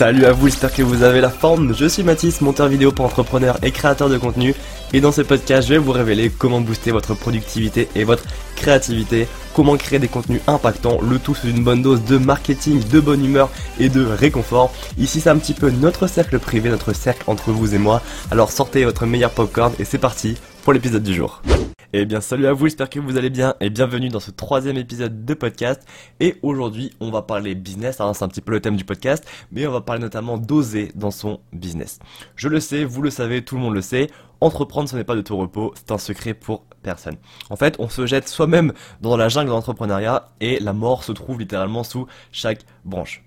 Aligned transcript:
Salut 0.00 0.24
à 0.24 0.32
vous, 0.32 0.48
j'espère 0.48 0.72
que 0.72 0.80
vous 0.80 1.02
avez 1.02 1.20
la 1.20 1.28
forme. 1.28 1.74
Je 1.74 1.84
suis 1.84 2.02
Mathis, 2.02 2.40
monteur 2.40 2.68
vidéo 2.68 2.90
pour 2.90 3.04
entrepreneurs 3.04 3.58
et 3.62 3.70
créateur 3.70 4.08
de 4.08 4.16
contenu. 4.16 4.54
Et 4.94 5.02
dans 5.02 5.12
ce 5.12 5.20
podcast, 5.20 5.68
je 5.68 5.74
vais 5.74 5.78
vous 5.78 5.92
révéler 5.92 6.30
comment 6.30 6.62
booster 6.62 6.90
votre 6.90 7.12
productivité 7.12 7.86
et 7.94 8.04
votre 8.04 8.24
créativité, 8.56 9.28
comment 9.54 9.76
créer 9.76 9.98
des 9.98 10.08
contenus 10.08 10.40
impactants, 10.46 11.02
le 11.02 11.18
tout 11.18 11.34
sous 11.34 11.48
une 11.48 11.62
bonne 11.62 11.82
dose 11.82 12.02
de 12.02 12.16
marketing, 12.16 12.82
de 12.88 12.98
bonne 12.98 13.22
humeur 13.22 13.50
et 13.78 13.90
de 13.90 14.02
réconfort. 14.02 14.72
Ici, 14.96 15.20
c'est 15.20 15.28
un 15.28 15.36
petit 15.36 15.52
peu 15.52 15.68
notre 15.68 16.06
cercle 16.06 16.38
privé, 16.38 16.70
notre 16.70 16.94
cercle 16.94 17.24
entre 17.26 17.50
vous 17.50 17.74
et 17.74 17.78
moi. 17.78 18.00
Alors 18.30 18.52
sortez 18.52 18.86
votre 18.86 19.04
meilleur 19.04 19.32
popcorn 19.32 19.74
et 19.78 19.84
c'est 19.84 19.98
parti 19.98 20.38
pour 20.64 20.72
l'épisode 20.72 21.02
du 21.02 21.12
jour. 21.12 21.42
Eh 21.92 22.04
bien 22.04 22.20
salut 22.20 22.46
à 22.46 22.52
vous, 22.52 22.66
j'espère 22.66 22.88
que 22.88 23.00
vous 23.00 23.16
allez 23.16 23.30
bien 23.30 23.56
et 23.58 23.68
bienvenue 23.68 24.10
dans 24.10 24.20
ce 24.20 24.30
troisième 24.30 24.76
épisode 24.76 25.24
de 25.24 25.34
podcast. 25.34 25.82
Et 26.20 26.36
aujourd'hui 26.42 26.92
on 27.00 27.10
va 27.10 27.22
parler 27.22 27.56
business, 27.56 28.00
hein, 28.00 28.14
c'est 28.14 28.22
un 28.22 28.28
petit 28.28 28.40
peu 28.40 28.52
le 28.52 28.60
thème 28.60 28.76
du 28.76 28.84
podcast, 28.84 29.28
mais 29.50 29.66
on 29.66 29.72
va 29.72 29.80
parler 29.80 30.00
notamment 30.00 30.38
d'oser 30.38 30.92
dans 30.94 31.10
son 31.10 31.40
business. 31.52 31.98
Je 32.36 32.46
le 32.46 32.60
sais, 32.60 32.84
vous 32.84 33.02
le 33.02 33.10
savez, 33.10 33.44
tout 33.44 33.56
le 33.56 33.62
monde 33.62 33.74
le 33.74 33.82
sait, 33.82 34.08
entreprendre 34.40 34.88
ce 34.88 34.94
n'est 34.94 35.02
pas 35.02 35.16
de 35.16 35.20
tout 35.20 35.36
repos, 35.36 35.72
c'est 35.74 35.90
un 35.90 35.98
secret 35.98 36.32
pour 36.32 36.64
personne. 36.80 37.16
En 37.50 37.56
fait 37.56 37.74
on 37.80 37.88
se 37.88 38.06
jette 38.06 38.28
soi-même 38.28 38.72
dans 39.00 39.16
la 39.16 39.28
jungle 39.28 39.48
de 39.48 39.54
l'entrepreneuriat 39.54 40.28
et 40.40 40.60
la 40.60 40.72
mort 40.72 41.02
se 41.02 41.10
trouve 41.10 41.40
littéralement 41.40 41.82
sous 41.82 42.06
chaque 42.30 42.60
branche. 42.84 43.24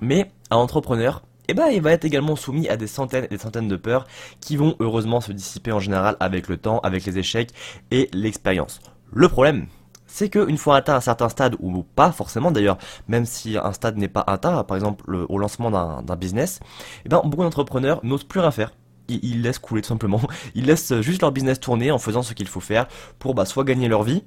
Mais 0.00 0.30
un 0.52 0.56
entrepreneur, 0.58 1.22
eh 1.48 1.54
ben, 1.54 1.68
il 1.68 1.80
va 1.80 1.92
être 1.92 2.04
également 2.04 2.36
soumis 2.36 2.68
à 2.68 2.76
des 2.76 2.86
centaines 2.86 3.24
et 3.24 3.28
des 3.28 3.38
centaines 3.38 3.68
de 3.68 3.76
peurs 3.76 4.06
qui 4.40 4.56
vont 4.56 4.76
heureusement 4.80 5.20
se 5.20 5.32
dissiper 5.32 5.72
en 5.72 5.80
général 5.80 6.16
avec 6.20 6.48
le 6.48 6.58
temps, 6.58 6.78
avec 6.80 7.04
les 7.06 7.18
échecs 7.18 7.50
et 7.90 8.08
l'expérience. 8.12 8.80
Le 9.12 9.28
problème, 9.28 9.66
c'est 10.06 10.28
qu'une 10.28 10.58
fois 10.58 10.76
atteint 10.76 10.94
un 10.94 11.00
certain 11.00 11.28
stade, 11.28 11.56
ou 11.60 11.82
pas 11.82 12.12
forcément 12.12 12.50
d'ailleurs, 12.50 12.78
même 13.08 13.24
si 13.24 13.56
un 13.56 13.72
stade 13.72 13.96
n'est 13.96 14.08
pas 14.08 14.24
atteint, 14.26 14.62
par 14.64 14.76
exemple 14.76 15.04
au 15.28 15.38
lancement 15.38 15.70
d'un 15.70 16.16
business, 16.16 16.60
eh 17.04 17.08
ben, 17.08 17.22
beaucoup 17.24 17.42
d'entrepreneurs 17.42 18.00
n'osent 18.04 18.24
plus 18.24 18.40
rien 18.40 18.50
faire 18.50 18.72
ils, 19.08 19.42
laissent 19.42 19.58
couler 19.58 19.82
tout 19.82 19.88
simplement. 19.88 20.20
Ils 20.54 20.66
laissent 20.66 21.00
juste 21.00 21.22
leur 21.22 21.32
business 21.32 21.60
tourner 21.60 21.90
en 21.90 21.98
faisant 21.98 22.22
ce 22.22 22.34
qu'il 22.34 22.48
faut 22.48 22.60
faire 22.60 22.88
pour 23.18 23.34
bah, 23.34 23.44
soit 23.44 23.64
gagner 23.64 23.88
leur 23.88 24.02
vie, 24.02 24.24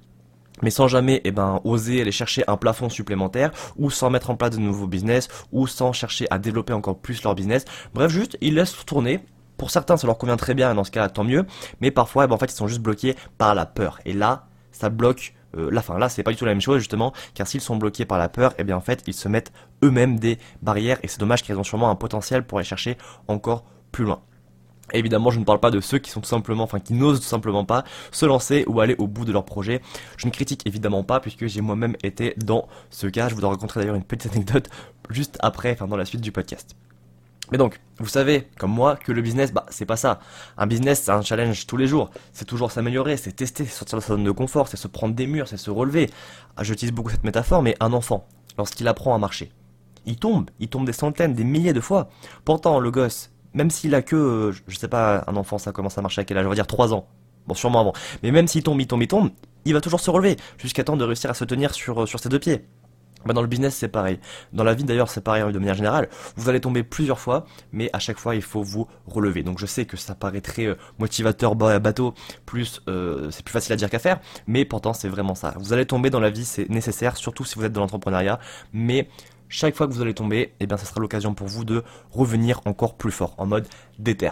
mais 0.61 0.69
sans 0.69 0.87
jamais 0.87 1.21
eh 1.23 1.31
ben, 1.31 1.61
oser 1.63 2.01
aller 2.01 2.11
chercher 2.11 2.43
un 2.47 2.57
plafond 2.57 2.89
supplémentaire, 2.89 3.51
ou 3.77 3.89
sans 3.89 4.09
mettre 4.09 4.29
en 4.29 4.35
place 4.35 4.51
de 4.51 4.59
nouveaux 4.59 4.87
business, 4.87 5.27
ou 5.51 5.67
sans 5.67 5.93
chercher 5.93 6.27
à 6.31 6.39
développer 6.39 6.73
encore 6.73 6.99
plus 6.99 7.23
leur 7.23 7.35
business. 7.35 7.65
Bref, 7.93 8.11
juste, 8.11 8.37
ils 8.41 8.55
laissent 8.55 8.85
tourner. 8.85 9.19
Pour 9.57 9.69
certains, 9.69 9.97
ça 9.97 10.07
leur 10.07 10.17
convient 10.17 10.37
très 10.37 10.53
bien, 10.53 10.73
dans 10.73 10.83
ce 10.83 10.91
cas-là, 10.91 11.09
tant 11.09 11.23
mieux. 11.23 11.45
Mais 11.81 11.91
parfois, 11.91 12.25
eh 12.25 12.27
ben, 12.27 12.35
en 12.35 12.37
fait, 12.37 12.51
ils 12.51 12.55
sont 12.55 12.67
juste 12.67 12.81
bloqués 12.81 13.15
par 13.37 13.53
la 13.55 13.65
peur. 13.65 13.99
Et 14.05 14.13
là, 14.13 14.47
ça 14.71 14.89
bloque 14.89 15.33
euh, 15.57 15.69
la 15.71 15.81
fin. 15.81 15.97
Là, 15.99 16.09
c'est 16.09 16.23
pas 16.23 16.31
du 16.31 16.37
tout 16.37 16.45
la 16.45 16.51
même 16.51 16.61
chose, 16.61 16.79
justement, 16.79 17.13
car 17.33 17.45
s'ils 17.47 17.61
sont 17.61 17.75
bloqués 17.75 18.05
par 18.05 18.17
la 18.17 18.29
peur, 18.29 18.53
eh 18.57 18.63
bien, 18.63 18.75
en 18.75 18.81
fait, 18.81 19.03
ils 19.07 19.13
se 19.13 19.27
mettent 19.27 19.51
eux-mêmes 19.83 20.19
des 20.19 20.37
barrières, 20.61 20.97
et 21.03 21.07
c'est 21.07 21.19
dommage 21.19 21.43
qu'ils 21.43 21.57
ont 21.57 21.63
sûrement 21.63 21.89
un 21.89 21.95
potentiel 21.95 22.45
pour 22.45 22.57
aller 22.57 22.67
chercher 22.67 22.97
encore 23.27 23.65
plus 23.91 24.05
loin. 24.05 24.21
Évidemment, 24.93 25.31
je 25.31 25.39
ne 25.39 25.45
parle 25.45 25.59
pas 25.59 25.71
de 25.71 25.79
ceux 25.79 25.99
qui 25.99 26.11
sont 26.11 26.23
simplement, 26.23 26.63
enfin 26.63 26.79
qui 26.79 26.93
n'osent 26.93 27.19
tout 27.19 27.25
simplement 27.25 27.65
pas 27.65 27.83
se 28.11 28.25
lancer 28.25 28.63
ou 28.67 28.79
aller 28.79 28.95
au 28.97 29.07
bout 29.07 29.25
de 29.25 29.31
leur 29.31 29.45
projet. 29.45 29.81
Je 30.17 30.27
ne 30.27 30.31
critique 30.31 30.65
évidemment 30.65 31.03
pas 31.03 31.19
puisque 31.19 31.47
j'ai 31.47 31.61
moi-même 31.61 31.95
été 32.03 32.33
dans 32.37 32.67
ce 32.89 33.07
cas. 33.07 33.29
Je 33.29 33.35
vous 33.35 33.47
raconter 33.47 33.79
d'ailleurs 33.79 33.95
une 33.95 34.03
petite 34.03 34.33
anecdote 34.33 34.69
juste 35.09 35.37
après, 35.41 35.75
dans 35.75 35.97
la 35.97 36.05
suite 36.05 36.21
du 36.21 36.31
podcast. 36.31 36.75
Mais 37.51 37.57
donc, 37.57 37.81
vous 37.99 38.07
savez, 38.07 38.47
comme 38.57 38.71
moi, 38.71 38.95
que 38.95 39.11
le 39.11 39.21
business, 39.21 39.51
bah, 39.51 39.65
c'est 39.69 39.85
pas 39.85 39.97
ça. 39.97 40.19
Un 40.57 40.67
business, 40.67 41.01
c'est 41.03 41.11
un 41.11 41.21
challenge 41.21 41.67
tous 41.67 41.75
les 41.75 41.85
jours. 41.85 42.09
C'est 42.31 42.45
toujours 42.45 42.71
s'améliorer, 42.71 43.17
c'est 43.17 43.33
tester, 43.33 43.65
sortir 43.65 43.97
de 43.97 44.03
sa 44.03 44.13
zone 44.13 44.23
de 44.23 44.31
confort, 44.31 44.69
c'est 44.69 44.77
se 44.77 44.87
prendre 44.87 45.13
des 45.13 45.27
murs, 45.27 45.49
c'est 45.49 45.57
se 45.57 45.69
relever. 45.69 46.09
Ah, 46.55 46.63
j'utilise 46.63 46.93
beaucoup 46.93 47.09
cette 47.09 47.25
métaphore, 47.25 47.61
mais 47.61 47.75
un 47.81 47.91
enfant, 47.91 48.25
lorsqu'il 48.57 48.87
apprend 48.87 49.13
à 49.13 49.17
marcher, 49.17 49.51
il 50.05 50.15
tombe, 50.15 50.49
il 50.59 50.69
tombe 50.69 50.85
des 50.85 50.93
centaines, 50.93 51.33
des 51.33 51.43
milliers 51.43 51.73
de 51.73 51.81
fois. 51.81 52.09
Pourtant, 52.45 52.79
le 52.79 52.89
gosse, 52.89 53.31
même 53.53 53.69
s'il 53.69 53.95
a 53.95 54.01
que, 54.01 54.15
euh, 54.15 54.51
je 54.67 54.77
sais 54.77 54.87
pas, 54.87 55.23
un 55.27 55.35
enfant, 55.35 55.57
ça 55.57 55.71
commence 55.71 55.97
à 55.97 56.01
marcher 56.01 56.21
à 56.21 56.23
quel 56.23 56.37
âge 56.37 56.45
On 56.45 56.49
va 56.49 56.55
dire 56.55 56.67
3 56.67 56.93
ans. 56.93 57.07
Bon, 57.47 57.53
sûrement 57.53 57.81
avant. 57.81 57.93
Mais 58.23 58.31
même 58.31 58.47
s'il 58.47 58.63
tombe, 58.63 58.79
il 58.79 58.87
tombe, 58.87 59.01
il 59.01 59.07
tombe, 59.07 59.31
il 59.65 59.73
va 59.73 59.81
toujours 59.81 59.99
se 59.99 60.09
relever, 60.09 60.37
jusqu'à 60.57 60.83
temps 60.83 60.97
de 60.97 61.03
réussir 61.03 61.29
à 61.29 61.33
se 61.33 61.43
tenir 61.43 61.73
sur, 61.73 62.03
euh, 62.03 62.05
sur 62.05 62.19
ses 62.19 62.29
deux 62.29 62.39
pieds. 62.39 62.65
Bah 63.23 63.33
dans 63.33 63.41
le 63.41 63.47
business 63.47 63.75
c'est 63.75 63.87
pareil. 63.87 64.19
Dans 64.51 64.63
la 64.63 64.73
vie 64.73 64.83
d'ailleurs 64.83 65.07
c'est 65.07 65.21
pareil 65.21 65.43
de 65.43 65.59
manière 65.59 65.75
générale. 65.75 66.09
Vous 66.37 66.49
allez 66.49 66.59
tomber 66.59 66.81
plusieurs 66.81 67.19
fois, 67.19 67.45
mais 67.71 67.87
à 67.93 67.99
chaque 67.99 68.17
fois 68.17 68.33
il 68.33 68.41
faut 68.41 68.63
vous 68.63 68.87
relever. 69.05 69.43
Donc 69.43 69.59
je 69.59 69.67
sais 69.67 69.85
que 69.85 69.95
ça 69.95 70.15
paraît 70.15 70.41
très 70.41 70.65
euh, 70.65 70.75
motivateur 70.97 71.55
bateau, 71.55 72.15
plus 72.47 72.81
c'est 73.29 73.45
plus 73.45 73.51
facile 73.51 73.73
à 73.73 73.75
dire 73.75 73.91
qu'à 73.91 73.99
faire, 73.99 74.19
mais 74.47 74.65
pourtant 74.65 74.93
c'est 74.93 75.07
vraiment 75.07 75.35
ça. 75.35 75.53
Vous 75.59 75.71
allez 75.71 75.85
tomber 75.85 76.09
dans 76.09 76.19
la 76.19 76.31
vie, 76.31 76.45
c'est 76.45 76.67
nécessaire, 76.69 77.15
surtout 77.15 77.45
si 77.45 77.59
vous 77.59 77.65
êtes 77.65 77.73
dans 77.73 77.81
l'entrepreneuriat, 77.81 78.39
mais 78.73 79.07
chaque 79.51 79.75
fois 79.75 79.87
que 79.87 79.93
vous 79.93 80.01
allez 80.01 80.13
tomber, 80.13 80.53
eh 80.59 80.65
bien, 80.65 80.77
ça 80.77 80.85
sera 80.85 81.01
l'occasion 81.01 81.33
pour 81.33 81.47
vous 81.47 81.65
de 81.65 81.83
revenir 82.09 82.61
encore 82.65 82.95
plus 82.95 83.11
fort, 83.11 83.35
en 83.37 83.45
mode 83.45 83.67
déter. 83.99 84.31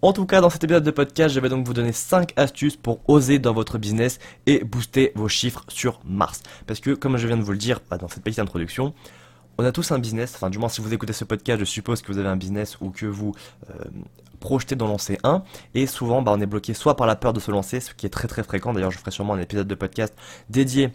En 0.00 0.12
tout 0.12 0.26
cas, 0.26 0.40
dans 0.40 0.50
cet 0.50 0.64
épisode 0.64 0.84
de 0.84 0.90
podcast, 0.90 1.34
je 1.34 1.40
vais 1.40 1.48
donc 1.48 1.66
vous 1.66 1.74
donner 1.74 1.92
5 1.92 2.32
astuces 2.36 2.76
pour 2.76 3.00
oser 3.08 3.38
dans 3.38 3.52
votre 3.52 3.78
business 3.78 4.18
et 4.46 4.64
booster 4.64 5.12
vos 5.14 5.28
chiffres 5.28 5.64
sur 5.68 6.00
Mars. 6.04 6.42
Parce 6.66 6.80
que, 6.80 6.90
comme 6.90 7.16
je 7.18 7.26
viens 7.26 7.36
de 7.36 7.42
vous 7.42 7.52
le 7.52 7.58
dire 7.58 7.80
bah, 7.90 7.98
dans 7.98 8.08
cette 8.08 8.22
petite 8.22 8.38
introduction, 8.38 8.94
on 9.58 9.64
a 9.64 9.70
tous 9.70 9.92
un 9.92 9.98
business, 9.98 10.34
enfin 10.34 10.50
du 10.50 10.58
moins 10.58 10.68
si 10.68 10.80
vous 10.80 10.92
écoutez 10.92 11.12
ce 11.12 11.24
podcast, 11.24 11.60
je 11.60 11.64
suppose 11.64 12.02
que 12.02 12.10
vous 12.10 12.18
avez 12.18 12.28
un 12.28 12.36
business 12.36 12.76
ou 12.80 12.90
que 12.90 13.06
vous 13.06 13.34
euh, 13.70 13.84
projetez 14.40 14.76
d'en 14.76 14.88
lancer 14.88 15.18
un. 15.24 15.42
Et 15.74 15.86
souvent, 15.86 16.22
bah, 16.22 16.32
on 16.34 16.40
est 16.40 16.46
bloqué 16.46 16.74
soit 16.74 16.96
par 16.96 17.06
la 17.06 17.16
peur 17.16 17.32
de 17.32 17.40
se 17.40 17.50
lancer, 17.50 17.80
ce 17.80 17.94
qui 17.94 18.06
est 18.06 18.10
très 18.10 18.28
très 18.28 18.42
fréquent. 18.42 18.72
D'ailleurs, 18.72 18.90
je 18.90 18.98
ferai 18.98 19.10
sûrement 19.10 19.34
un 19.34 19.40
épisode 19.40 19.68
de 19.68 19.74
podcast 19.74 20.14
dédié 20.50 20.90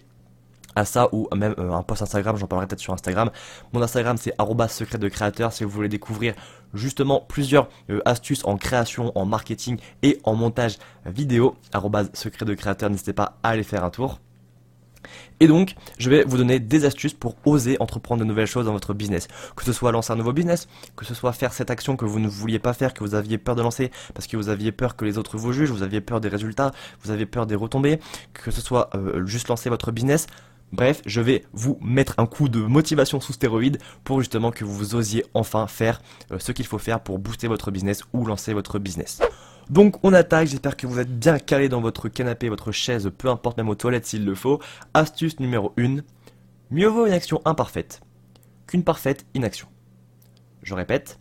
à 0.76 0.86
ça 0.86 1.10
ou 1.12 1.28
même 1.36 1.56
euh, 1.58 1.72
un 1.72 1.84
post 1.84 2.02
Instagram, 2.02 2.38
j'en 2.38 2.48
parlerai 2.48 2.68
peut-être 2.68 2.80
sur 2.80 2.94
Instagram. 2.94 3.30
Mon 3.74 3.82
Instagram 3.82 4.18
c'est 4.18 4.34
secret 4.70 4.98
de 4.98 5.08
créateur 5.08 5.52
si 5.54 5.64
vous 5.64 5.70
voulez 5.70 5.90
découvrir 5.90 6.34
justement 6.74 7.22
plusieurs 7.28 7.70
euh, 7.90 8.02
astuces 8.06 8.46
en 8.46 8.58
création, 8.58 9.12
en 9.18 9.26
marketing 9.26 9.80
et 10.04 10.20
en 10.24 10.36
montage 10.36 10.78
vidéo. 11.06 11.56
secret 12.14 12.46
de 12.46 12.54
créateur, 12.54 12.90
n'hésitez 12.90 13.14
pas 13.14 13.38
à 13.44 13.50
aller 13.50 13.64
faire 13.64 13.84
un 13.84 13.90
tour. 13.90 14.20
Et 15.40 15.48
donc, 15.48 15.76
je 15.98 16.10
vais 16.10 16.24
vous 16.24 16.38
donner 16.38 16.60
des 16.60 16.86
astuces 16.86 17.14
pour 17.14 17.36
oser 17.46 17.78
entreprendre 17.80 18.22
de 18.22 18.26
nouvelles 18.26 18.48
choses 18.48 18.66
dans 18.66 18.74
votre 18.74 18.94
business. 18.94 19.28
Que 19.56 19.64
ce 19.64 19.72
soit 19.72 19.92
lancer 19.92 20.12
un 20.12 20.18
nouveau 20.18 20.34
business, 20.34 20.68
que 20.96 21.06
ce 21.06 21.14
soit 21.14 21.32
faire 21.32 21.54
cette 21.54 21.70
action 21.70 21.96
que 21.96 22.06
vous 22.06 22.20
ne 22.20 22.28
vouliez 22.28 22.60
pas 22.60 22.74
faire, 22.74 22.94
que 22.94 23.04
vous 23.04 23.16
aviez 23.16 23.38
peur 23.38 23.56
de 23.56 23.62
lancer 23.62 23.92
parce 24.14 24.28
que 24.28 24.36
vous 24.36 24.50
aviez 24.50 24.72
peur 24.72 24.96
que 24.96 25.06
les 25.06 25.18
autres 25.18 25.38
vous 25.38 25.54
jugent, 25.54 25.72
vous 25.72 25.84
aviez 25.84 26.02
peur 26.02 26.20
des 26.20 26.30
résultats, 26.30 26.72
vous 27.04 27.12
aviez 27.12 27.26
peur 27.26 27.46
des 27.46 27.56
retombées, 27.56 28.00
que 28.34 28.52
ce 28.52 28.62
soit 28.62 28.90
euh, 28.96 29.26
juste 29.26 29.48
lancer 29.48 29.70
votre 29.70 29.92
business, 29.92 30.28
Bref, 30.72 31.02
je 31.06 31.20
vais 31.20 31.46
vous 31.52 31.80
mettre 31.82 32.14
un 32.18 32.28
coup 32.28 32.48
de 32.48 32.60
motivation 32.60 33.20
sous 33.20 33.34
stéroïde 33.34 33.80
pour 34.04 34.20
justement 34.20 34.52
que 34.52 34.64
vous 34.64 34.94
osiez 34.96 35.26
enfin 35.34 35.66
faire 35.68 36.02
euh, 36.32 36.38
ce 36.40 36.52
qu'il 36.52 36.66
faut 36.66 36.78
faire 36.78 37.02
pour 37.02 37.18
booster 37.18 37.48
votre 37.48 37.72
business 37.72 38.04
ou 38.14 38.26
lancer 38.26 38.54
votre 38.54 38.78
business. 38.78 39.20
Donc 39.70 39.98
on 40.04 40.14
attaque, 40.14 40.48
j'espère 40.48 40.78
que 40.78 40.88
vous 40.88 41.00
êtes 41.00 41.20
bien 41.20 41.40
calé 41.40 41.70
dans 41.70 41.82
votre 41.82 42.08
canapé, 42.08 42.50
votre 42.50 42.72
chaise, 42.72 43.12
peu 43.18 43.30
importe 43.30 43.58
même 43.58 43.70
aux 43.70 43.76
toilettes 43.76 44.06
s'il 44.06 44.26
le 44.26 44.36
faut. 44.36 44.60
Astuce 44.94 45.40
numéro 45.40 45.74
1, 45.78 45.98
mieux 46.72 46.88
vaut 46.88 47.06
une 47.06 47.14
action 47.14 47.42
imparfaite 47.46 48.02
qu'une 48.68 48.84
parfaite 48.84 49.26
inaction. 49.34 49.68
Je 50.62 50.74
répète, 50.76 51.20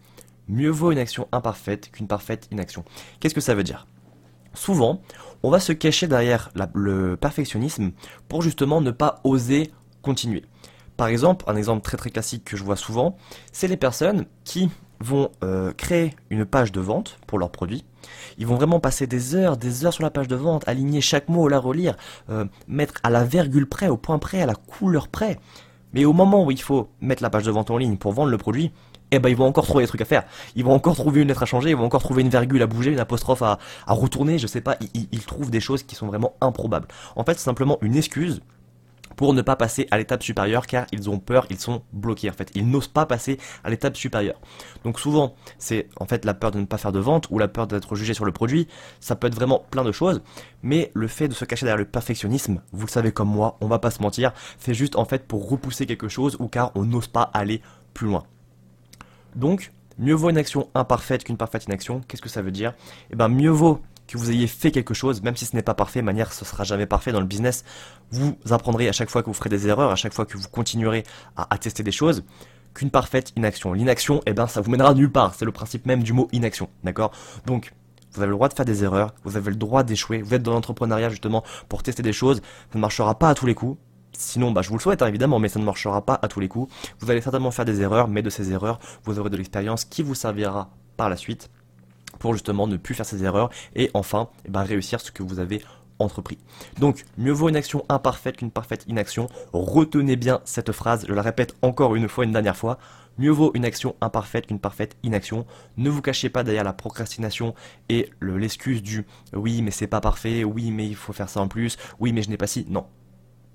mieux 0.49 0.71
vaut 0.71 0.93
une 0.93 0.99
action 0.99 1.27
imparfaite 1.33 1.91
qu'une 1.91 2.07
parfaite 2.07 2.49
inaction. 2.51 2.85
Qu'est-ce 3.21 3.35
que 3.35 3.41
ça 3.41 3.55
veut 3.55 3.65
dire? 3.65 3.87
Souvent, 4.59 5.01
on 5.45 5.51
va 5.51 5.61
se 5.61 5.73
cacher 5.73 6.09
derrière 6.09 6.51
le 6.75 7.17
perfectionnisme 7.17 7.93
pour 8.29 8.43
justement 8.43 8.81
ne 8.81 8.91
pas 8.91 9.21
oser 9.23 9.71
continuer. 10.03 10.43
Par 10.97 11.07
exemple, 11.07 11.45
un 11.47 11.55
exemple 11.55 11.83
très 11.83 11.97
très 11.97 12.11
classique 12.11 12.45
que 12.45 12.57
je 12.57 12.65
vois 12.65 12.75
souvent, 12.75 13.17
c'est 13.53 13.69
les 13.69 13.77
personnes 13.77 14.27
qui 14.43 14.69
vont 14.99 15.31
euh, 15.45 15.73
créer 15.73 16.17
une 16.31 16.45
page 16.45 16.73
de 16.73 16.81
vente 16.81 17.21
pour 17.29 17.39
leurs 17.39 17.53
produits. 17.53 17.85
Ils 18.37 18.49
vont 18.49 18.57
vraiment 18.57 18.81
passer 18.81 19.07
des 19.07 19.37
heures, 19.37 19.57
des 19.57 19.87
heures 19.87 19.93
sur 19.93 20.03
la 20.03 20.11
page 20.11 20.27
de 20.27 20.35
vente, 20.35 20.67
aligner 20.67 21.01
chaque 21.01 21.29
mot, 21.29 21.47
la 21.47 21.61
relire, 21.61 21.97
euh, 22.29 22.45
mettre 22.67 22.95
à 23.05 23.11
la 23.11 23.23
virgule 23.23 23.69
près, 23.69 23.87
au 23.87 23.97
point 23.97 24.19
près, 24.19 24.43
à 24.43 24.47
la 24.47 24.57
couleur 24.57 25.07
près. 25.07 25.39
Mais 25.93 26.05
au 26.05 26.13
moment 26.13 26.45
où 26.45 26.51
il 26.51 26.61
faut 26.61 26.89
mettre 27.01 27.23
la 27.23 27.31
page 27.31 27.45
de 27.45 27.53
vente 27.53 27.71
en 27.71 27.79
ligne 27.79 27.97
pour 27.97 28.13
vendre 28.13 28.31
le 28.31 28.39
produit, 28.39 28.73
eh 29.11 29.19
ben 29.19 29.29
ils 29.29 29.37
vont 29.37 29.47
encore 29.47 29.67
trouver 29.67 29.85
des 29.85 29.89
trucs 29.89 30.01
à 30.01 30.05
faire. 30.05 30.25
Ils 30.57 30.65
vont 30.65 30.73
encore 30.73 30.95
trouver 30.95 31.23
une 31.23 31.29
lettre 31.29 31.43
à 31.43 31.47
changer, 31.47 31.71
ils 31.71 31.77
vont 31.77 31.85
encore 31.85 32.03
trouver 32.03 32.23
une 32.23 32.29
virgule 32.29 32.63
à 32.63 32.67
bouger, 32.67 32.93
une 32.93 33.01
apostrophe 33.01 33.43
à, 33.43 33.59
retourner, 33.87 34.39
je 34.39 34.47
sais 34.47 34.61
pas, 34.61 34.77
ils, 34.95 35.09
ils, 35.13 35.25
trouvent 35.25 35.51
des 35.51 35.61
choses 35.61 35.83
qui 35.83 35.95
sont 35.95 36.07
vraiment 36.07 36.35
improbables. 36.41 36.89
En 37.17 37.25
fait, 37.25 37.35
c'est 37.35 37.45
simplement 37.45 37.79
une 37.81 37.97
excuse 37.97 38.41
pour 39.19 39.35
ne 39.35 39.43
pas 39.43 39.57
passer 39.57 39.89
à 39.91 39.99
l'étape 39.99 40.23
supérieure 40.23 40.67
car 40.69 40.87
ils 40.93 41.11
ont 41.11 41.19
peur, 41.19 41.47
ils 41.51 41.59
sont 41.59 41.83
bloqués 41.93 42.31
en 42.31 42.33
fait, 42.33 42.53
ils 42.55 42.71
n'osent 42.71 42.87
pas 42.87 43.05
passer 43.05 43.37
à 43.65 43.71
l'étape 43.71 43.97
supérieure. 43.97 44.41
Donc 44.85 45.01
souvent, 45.01 45.35
c'est 45.59 45.89
en 45.99 46.07
fait 46.07 46.25
la 46.25 46.35
peur 46.35 46.53
de 46.53 46.61
ne 46.61 46.67
pas 46.67 46.79
faire 46.79 46.93
de 46.93 47.01
vente 47.01 47.27
ou 47.31 47.39
la 47.41 47.49
peur 47.49 47.67
d'être 47.67 47.97
jugé 47.97 48.15
sur 48.15 48.25
le 48.25 48.31
produit, 48.31 48.69
ça 49.01 49.17
peut 49.17 49.27
être 49.27 49.35
vraiment 49.35 49.65
plein 49.73 49.83
de 49.83 49.91
choses, 49.91 50.23
mais 50.63 50.93
le 50.95 51.09
fait 51.09 51.27
de 51.27 51.35
se 51.35 51.45
cacher 51.45 51.67
derrière 51.67 51.79
le 51.79 51.85
perfectionnisme, 51.85 52.63
vous 52.73 52.87
le 52.87 52.91
savez 52.91 53.11
comme 53.11 53.29
moi, 53.29 53.57
on 53.61 53.67
va 53.67 53.81
pas 53.81 53.91
se 53.91 54.01
mentir, 54.01 54.33
c'est 54.59 54.75
juste 54.75 54.95
en 54.95 55.05
fait 55.05 55.27
pour 55.27 55.51
repousser 55.51 55.85
quelque 55.85 56.09
chose 56.09 56.37
ou 56.39 56.47
car 56.47 56.71
on 56.77 56.85
n'ose 56.85 57.09
pas 57.09 57.29
aller 57.35 57.61
plus 57.95 58.07
loin. 58.07 58.23
Donc, 59.37 59.73
mieux 59.99 60.15
vaut 60.15 60.31
une 60.31 60.39
action 60.39 60.69
imparfaite 60.75 61.25
qu'une 61.25 61.37
parfaite 61.37 61.65
inaction. 61.65 62.01
Qu'est-ce 62.07 62.23
que 62.23 62.29
ça 62.29 62.43
veut 62.43 62.51
dire? 62.51 62.75
Eh 63.11 63.17
bien, 63.17 63.29
mieux 63.29 63.51
vaut 63.51 63.81
que 64.09 64.17
vous 64.17 64.31
ayez 64.31 64.47
fait 64.47 64.71
quelque 64.71 64.95
chose, 64.95 65.23
même 65.23 65.37
si 65.37 65.45
ce 65.45 65.55
n'est 65.55 65.63
pas 65.63 65.75
parfait, 65.75 66.03
manière 66.03 66.33
ce 66.33 66.45
sera 66.45 66.65
jamais 66.65 66.87
parfait 66.87 67.13
dans 67.13 67.21
le 67.21 67.27
business, 67.27 67.65
vous 68.11 68.37
apprendrez 68.51 68.89
à 68.89 68.93
chaque 68.93 69.11
fois 69.11 69.23
que 69.23 69.27
vous 69.27 69.35
ferez 69.35 69.51
des 69.51 69.69
erreurs, 69.69 69.91
à 69.91 69.97
chaque 69.97 70.15
fois 70.15 70.25
que 70.25 70.37
vous 70.37 70.49
continuerez 70.49 71.05
à, 71.37 71.59
tester 71.59 71.83
des 71.83 71.93
choses, 71.93 72.25
qu'une 72.75 72.91
parfaite 72.91 73.33
inaction. 73.37 73.73
L'inaction, 73.75 74.23
eh 74.27 74.33
ben, 74.33 74.47
ça 74.47 74.61
vous 74.61 74.71
mènera 74.71 74.95
nulle 74.95 75.13
part. 75.13 75.35
C'est 75.35 75.45
le 75.45 75.53
principe 75.53 75.87
même 75.87 76.03
du 76.03 76.13
mot 76.13 76.29
inaction, 76.33 76.71
d'accord? 76.85 77.13
Donc, 77.47 77.73
vous 78.13 78.23
avez 78.23 78.31
le 78.31 78.37
droit 78.37 78.49
de 78.49 78.55
faire 78.55 78.65
des 78.65 78.83
erreurs, 78.83 79.15
vous 79.25 79.37
avez 79.37 79.51
le 79.51 79.57
droit 79.57 79.83
d'échouer, 79.83 80.23
vous 80.23 80.33
êtes 80.33 80.43
dans 80.43 80.53
l'entrepreneuriat 80.53 81.11
justement 81.11 81.45
pour 81.69 81.83
tester 81.83 82.03
des 82.03 82.15
choses, 82.15 82.39
ça 82.73 82.79
ne 82.79 82.81
marchera 82.81 83.19
pas 83.19 83.29
à 83.29 83.35
tous 83.35 83.47
les 83.47 83.55
coups. 83.55 83.79
Sinon, 84.13 84.51
bah, 84.51 84.63
je 84.63 84.69
vous 84.69 84.77
le 84.77 84.81
souhaite 84.81 85.03
hein, 85.03 85.07
évidemment, 85.07 85.39
mais 85.39 85.49
ça 85.49 85.61
ne 85.61 85.65
marchera 85.65 86.05
pas 86.05 86.19
à 86.23 86.29
tous 86.29 86.41
les 86.41 86.49
coups. 86.49 86.73
Vous 87.01 87.11
allez 87.11 87.21
certainement 87.21 87.51
faire 87.51 87.65
des 87.65 87.83
erreurs, 87.83 88.09
mais 88.09 88.23
de 88.23 88.31
ces 88.31 88.53
erreurs, 88.53 88.79
vous 89.05 89.19
aurez 89.19 89.31
de 89.31 89.37
l'expérience 89.37 89.85
qui 89.85 90.03
vous 90.03 90.15
servira 90.15 90.71
par 90.97 91.09
la 91.09 91.17
suite 91.17 91.51
pour 92.19 92.33
justement 92.33 92.67
ne 92.67 92.77
plus 92.77 92.95
faire 92.95 93.07
ces 93.07 93.23
erreurs 93.25 93.51
et 93.77 93.91
enfin 93.95 94.29
eh 94.45 94.51
ben, 94.51 94.63
réussir 94.63 95.01
ce 95.01 95.13
que 95.13 95.23
vous 95.23 95.39
avez 95.39 95.63
entrepris. 95.99 96.39
Donc, 96.79 97.05
mieux 97.17 97.33
vaut 97.33 97.49
une 97.49 97.57
action 97.57 97.85
imparfaite 97.89 98.37
qu'une 98.37 98.51
parfaite 98.51 98.85
inaction. 98.89 99.29
Retenez 99.53 100.17
bien 100.17 100.41
cette 100.45 100.73
phrase, 100.73 101.07
je 101.09 101.15
la 101.15 101.23
répète 101.23 101.55
encore 101.63 101.95
une 101.97 102.09
fois, 102.09 102.25
une 102.25 102.33
dernière 102.33 102.57
fois. 102.57 102.79
Mieux 103.19 103.31
vaut 103.31 103.51
une 103.55 103.65
action 103.65 103.97
imparfaite 104.01 104.47
qu'une 104.47 104.61
parfaite 104.61 104.97
inaction. 105.03 105.45
Ne 105.77 105.91
vous 105.91 106.03
cachez 106.03 106.29
pas 106.29 106.45
derrière 106.45 106.63
la 106.63 106.73
procrastination 106.73 107.55
et 107.89 108.11
l'excuse 108.21 108.81
du 108.81 109.07
oui 109.33 109.61
mais 109.61 109.73
c'est 109.73 109.89
pas 109.89 110.01
parfait, 110.01 110.45
oui 110.45 110.71
mais 110.71 110.87
il 110.87 110.95
faut 110.95 111.13
faire 111.13 111.29
ça 111.29 111.41
en 111.41 111.49
plus, 111.49 111.79
oui 111.99 112.13
mais 112.13 112.23
je 112.23 112.31
n'ai 112.31 112.37
pas 112.37 112.47
si. 112.47 112.65
Non, 112.69 112.87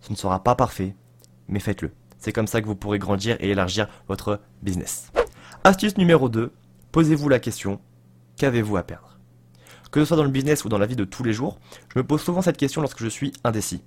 ce 0.03 0.11
ne 0.11 0.17
sera 0.17 0.43
pas 0.43 0.53
parfait, 0.55 0.95
mais 1.47 1.59
faites-le. 1.59 1.91
C'est 2.19 2.33
comme 2.33 2.47
ça 2.47 2.61
que 2.61 2.67
vous 2.67 2.75
pourrez 2.75 2.99
grandir 2.99 3.37
et 3.39 3.49
élargir 3.49 3.87
votre 4.07 4.41
business. 4.61 5.11
Astuce 5.63 5.97
numéro 5.97 6.27
2, 6.27 6.51
posez-vous 6.91 7.29
la 7.29 7.39
question, 7.39 7.79
qu'avez-vous 8.35 8.75
à 8.75 8.83
perdre? 8.83 9.17
Que 9.91 10.01
ce 10.01 10.05
soit 10.05 10.17
dans 10.17 10.23
le 10.23 10.29
business 10.29 10.65
ou 10.65 10.69
dans 10.69 10.77
la 10.77 10.87
vie 10.87 10.97
de 10.97 11.05
tous 11.05 11.23
les 11.23 11.33
jours, 11.33 11.57
je 11.93 11.99
me 11.99 12.03
pose 12.03 12.21
souvent 12.21 12.41
cette 12.41 12.57
question 12.57 12.81
lorsque 12.81 13.01
je 13.01 13.07
suis 13.07 13.31
indécis. 13.45 13.81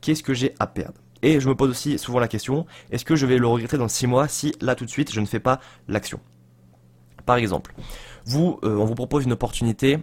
Qu'est-ce 0.00 0.22
que 0.22 0.32
j'ai 0.32 0.54
à 0.60 0.66
perdre? 0.66 1.00
Et 1.22 1.40
je 1.40 1.48
me 1.48 1.54
pose 1.54 1.70
aussi 1.70 1.98
souvent 1.98 2.20
la 2.20 2.28
question, 2.28 2.64
est-ce 2.90 3.04
que 3.04 3.16
je 3.16 3.26
vais 3.26 3.38
le 3.38 3.46
regretter 3.46 3.76
dans 3.76 3.88
6 3.88 4.06
mois 4.06 4.28
si 4.28 4.54
là 4.62 4.74
tout 4.74 4.86
de 4.86 4.90
suite 4.90 5.12
je 5.12 5.20
ne 5.20 5.26
fais 5.26 5.40
pas 5.40 5.60
l'action? 5.88 6.20
Par 7.26 7.36
exemple, 7.36 7.74
vous, 8.24 8.58
euh, 8.64 8.76
on 8.76 8.84
vous 8.84 8.94
propose 8.94 9.24
une 9.24 9.32
opportunité 9.32 9.98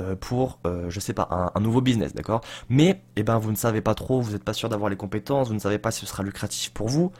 euh, 0.00 0.16
pour, 0.16 0.58
euh, 0.66 0.90
je 0.90 0.98
sais 0.98 1.12
pas, 1.12 1.52
un, 1.54 1.60
nouveau 1.60 1.80
business, 1.80 2.14
d'accord? 2.14 2.40
Mais, 2.68 3.02
eh 3.14 3.22
ben, 3.22 3.38
vous 3.38 3.52
ne 3.52 3.56
savez 3.56 3.80
pas 3.80 3.94
trop, 3.94 4.20
vous 4.20 4.32
n'êtes 4.32 4.42
pas 4.42 4.52
sûr 4.52 4.68
d'avoir 4.68 4.90
les 4.90 4.96
compétences, 4.96 5.48
vous 5.48 5.54
ne 5.54 5.60
savez 5.60 5.78
pas 5.78 5.92
si 5.92 6.00
ce 6.00 6.06
sera 6.06 6.22
lucratif 6.24 6.72
pour 6.72 6.88
vous. 6.88 7.12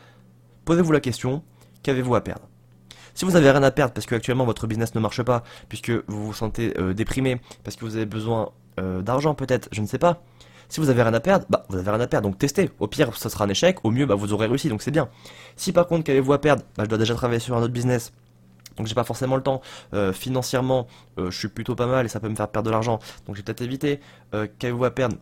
Posez-vous 0.65 0.91
la 0.91 1.01
question, 1.01 1.43
qu'avez-vous 1.85 2.17
à 2.17 2.23
perdre? 2.23 2.49
Si 3.15 3.25
vous 3.25 3.37
avez 3.37 3.49
rien 3.49 3.63
à 3.63 3.71
perdre 3.71 3.95
parce 3.95 4.07
que 4.07 4.17
actuellement 4.17 4.45
votre 4.45 4.67
business 4.67 4.97
ne 4.97 5.01
marche 5.01 5.23
pas, 5.23 5.45
puisque 5.69 5.91
vous 6.09 6.27
vous 6.27 6.33
sentez 6.33 6.75
euh, 6.79 6.95
déprimé, 6.95 7.41
parce 7.63 7.77
que 7.77 7.85
vous 7.85 7.97
avez 7.97 8.07
besoin 8.07 8.51
d'argent 8.77 9.37
peut-être, 9.37 9.69
je 9.71 9.81
ne 9.81 9.87
sais 9.87 9.99
pas. 9.99 10.25
Si 10.69 10.81
vous 10.81 10.91
avez 10.91 11.05
rien 11.05 11.15
à 11.15 11.21
perdre, 11.21 11.47
bah 11.49 11.65
vous 11.69 11.79
avez 11.79 11.89
rien 11.89 12.01
à 12.01 12.09
perdre, 12.09 12.29
donc 12.29 12.39
testez. 12.39 12.71
Au 12.81 12.89
pire, 12.89 13.15
ce 13.15 13.29
sera 13.29 13.45
un 13.45 13.49
échec, 13.49 13.79
au 13.85 13.93
mieux, 13.93 14.05
bah 14.05 14.17
vous 14.17 14.33
aurez 14.33 14.49
réussi, 14.49 14.69
donc 14.69 14.83
c'est 14.83 14.91
bien. 14.91 15.09
Si 15.55 15.71
par 15.71 15.87
contre, 15.87 16.03
qu'avez-vous 16.03 16.33
à 16.33 16.41
perdre? 16.41 16.65
Bah 16.77 16.83
je 16.83 16.89
dois 16.89 16.99
déjà 16.99 17.15
travailler 17.15 17.39
sur 17.39 17.57
un 17.57 17.63
autre 17.63 17.73
business 17.73 18.13
donc 18.77 18.87
j'ai 18.87 18.95
pas 18.95 19.05
forcément 19.05 19.37
le 19.37 19.43
temps. 19.43 19.61
Euh, 19.93 20.13
financièrement, 20.13 20.87
euh, 21.19 21.31
je 21.31 21.39
suis 21.39 21.49
plutôt 21.49 21.75
pas 21.75 21.87
mal 21.87 22.07
et 22.07 22.09
ça 22.09 22.21
peut 22.21 22.29
me 22.29 22.35
faire 22.35 22.49
perdre 22.49 22.67
de 22.67 22.71
l'argent. 22.73 22.99
Donc 23.27 23.37
j'ai 23.37 23.43
peut-être 23.43 23.63
évité. 23.63 24.01
Euh, 24.35 24.47
Qu'avez-vous 24.59 24.85
à 24.85 24.91
perdre 24.91 25.17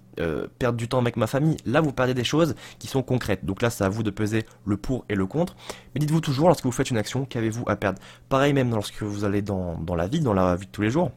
Perdre 0.58 0.76
du 0.76 0.88
temps 0.88 0.98
avec 0.98 1.16
ma 1.16 1.26
famille. 1.26 1.56
Là, 1.64 1.80
vous 1.80 1.92
perdez 1.92 2.14
des 2.14 2.24
choses 2.24 2.54
qui 2.78 2.86
sont 2.86 3.02
concrètes. 3.02 3.44
Donc 3.44 3.62
là, 3.62 3.70
c'est 3.70 3.82
à 3.82 3.88
vous 3.88 4.02
de 4.02 4.10
peser 4.10 4.44
le 4.66 4.76
pour 4.76 5.04
et 5.08 5.14
le 5.14 5.26
contre. 5.26 5.56
Mais 5.94 6.00
dites-vous 6.00 6.20
toujours, 6.20 6.48
lorsque 6.48 6.64
vous 6.64 6.72
faites 6.72 6.90
une 6.90 6.98
action, 6.98 7.24
qu'avez-vous 7.24 7.64
à 7.66 7.76
perdre? 7.76 7.98
Pareil 8.28 8.52
même 8.52 8.70
lorsque 8.70 9.02
vous 9.02 9.24
allez 9.24 9.42
dans, 9.42 9.78
dans 9.78 9.94
la 9.94 10.06
vie, 10.06 10.20
dans 10.20 10.34
la 10.34 10.54
vie 10.54 10.66
de 10.66 10.70
tous 10.70 10.82
les 10.82 10.90
jours. 10.90 11.10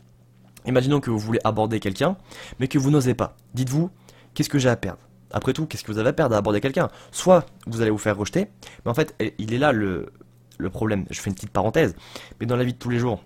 Imaginons 0.66 1.02
que 1.02 1.12
vous 1.12 1.20
voulez 1.20 1.40
aborder 1.44 1.80
quelqu'un, 1.80 2.18
mais 2.60 2.68
que 2.68 2.80
vous 2.80 2.90
n'osez 2.90 3.14
pas. 3.14 3.36
Dites-vous, 3.54 3.92
qu'est-ce 4.34 4.50
que 4.50 4.58
j'ai 4.58 4.70
à 4.70 4.76
perdre? 4.76 5.00
Après 5.32 5.54
tout, 5.54 5.66
qu'est-ce 5.66 5.84
que 5.84 5.92
vous 5.92 6.00
avez 6.00 6.10
à 6.10 6.14
perdre 6.14 6.36
à 6.36 6.40
aborder 6.40 6.62
quelqu'un? 6.62 6.90
Soit 7.12 7.46
vous 7.68 7.82
allez 7.82 7.92
vous 7.92 7.98
faire 7.98 8.18
rejeter, 8.18 8.48
mais 8.86 8.92
en 8.92 8.94
fait, 8.94 9.14
il 9.38 9.54
est 9.54 9.58
là 9.58 9.74
le, 9.74 10.12
le 10.58 10.70
problème. 10.70 11.06
Je 11.10 11.20
fais 11.20 11.30
une 11.30 11.36
petite 11.36 11.52
parenthèse, 11.52 11.96
mais 12.40 12.46
dans 12.46 12.56
la 12.56 12.64
vie 12.64 12.74
de 12.74 12.78
tous 12.78 12.90
les 12.90 13.00
jours, 13.00 13.24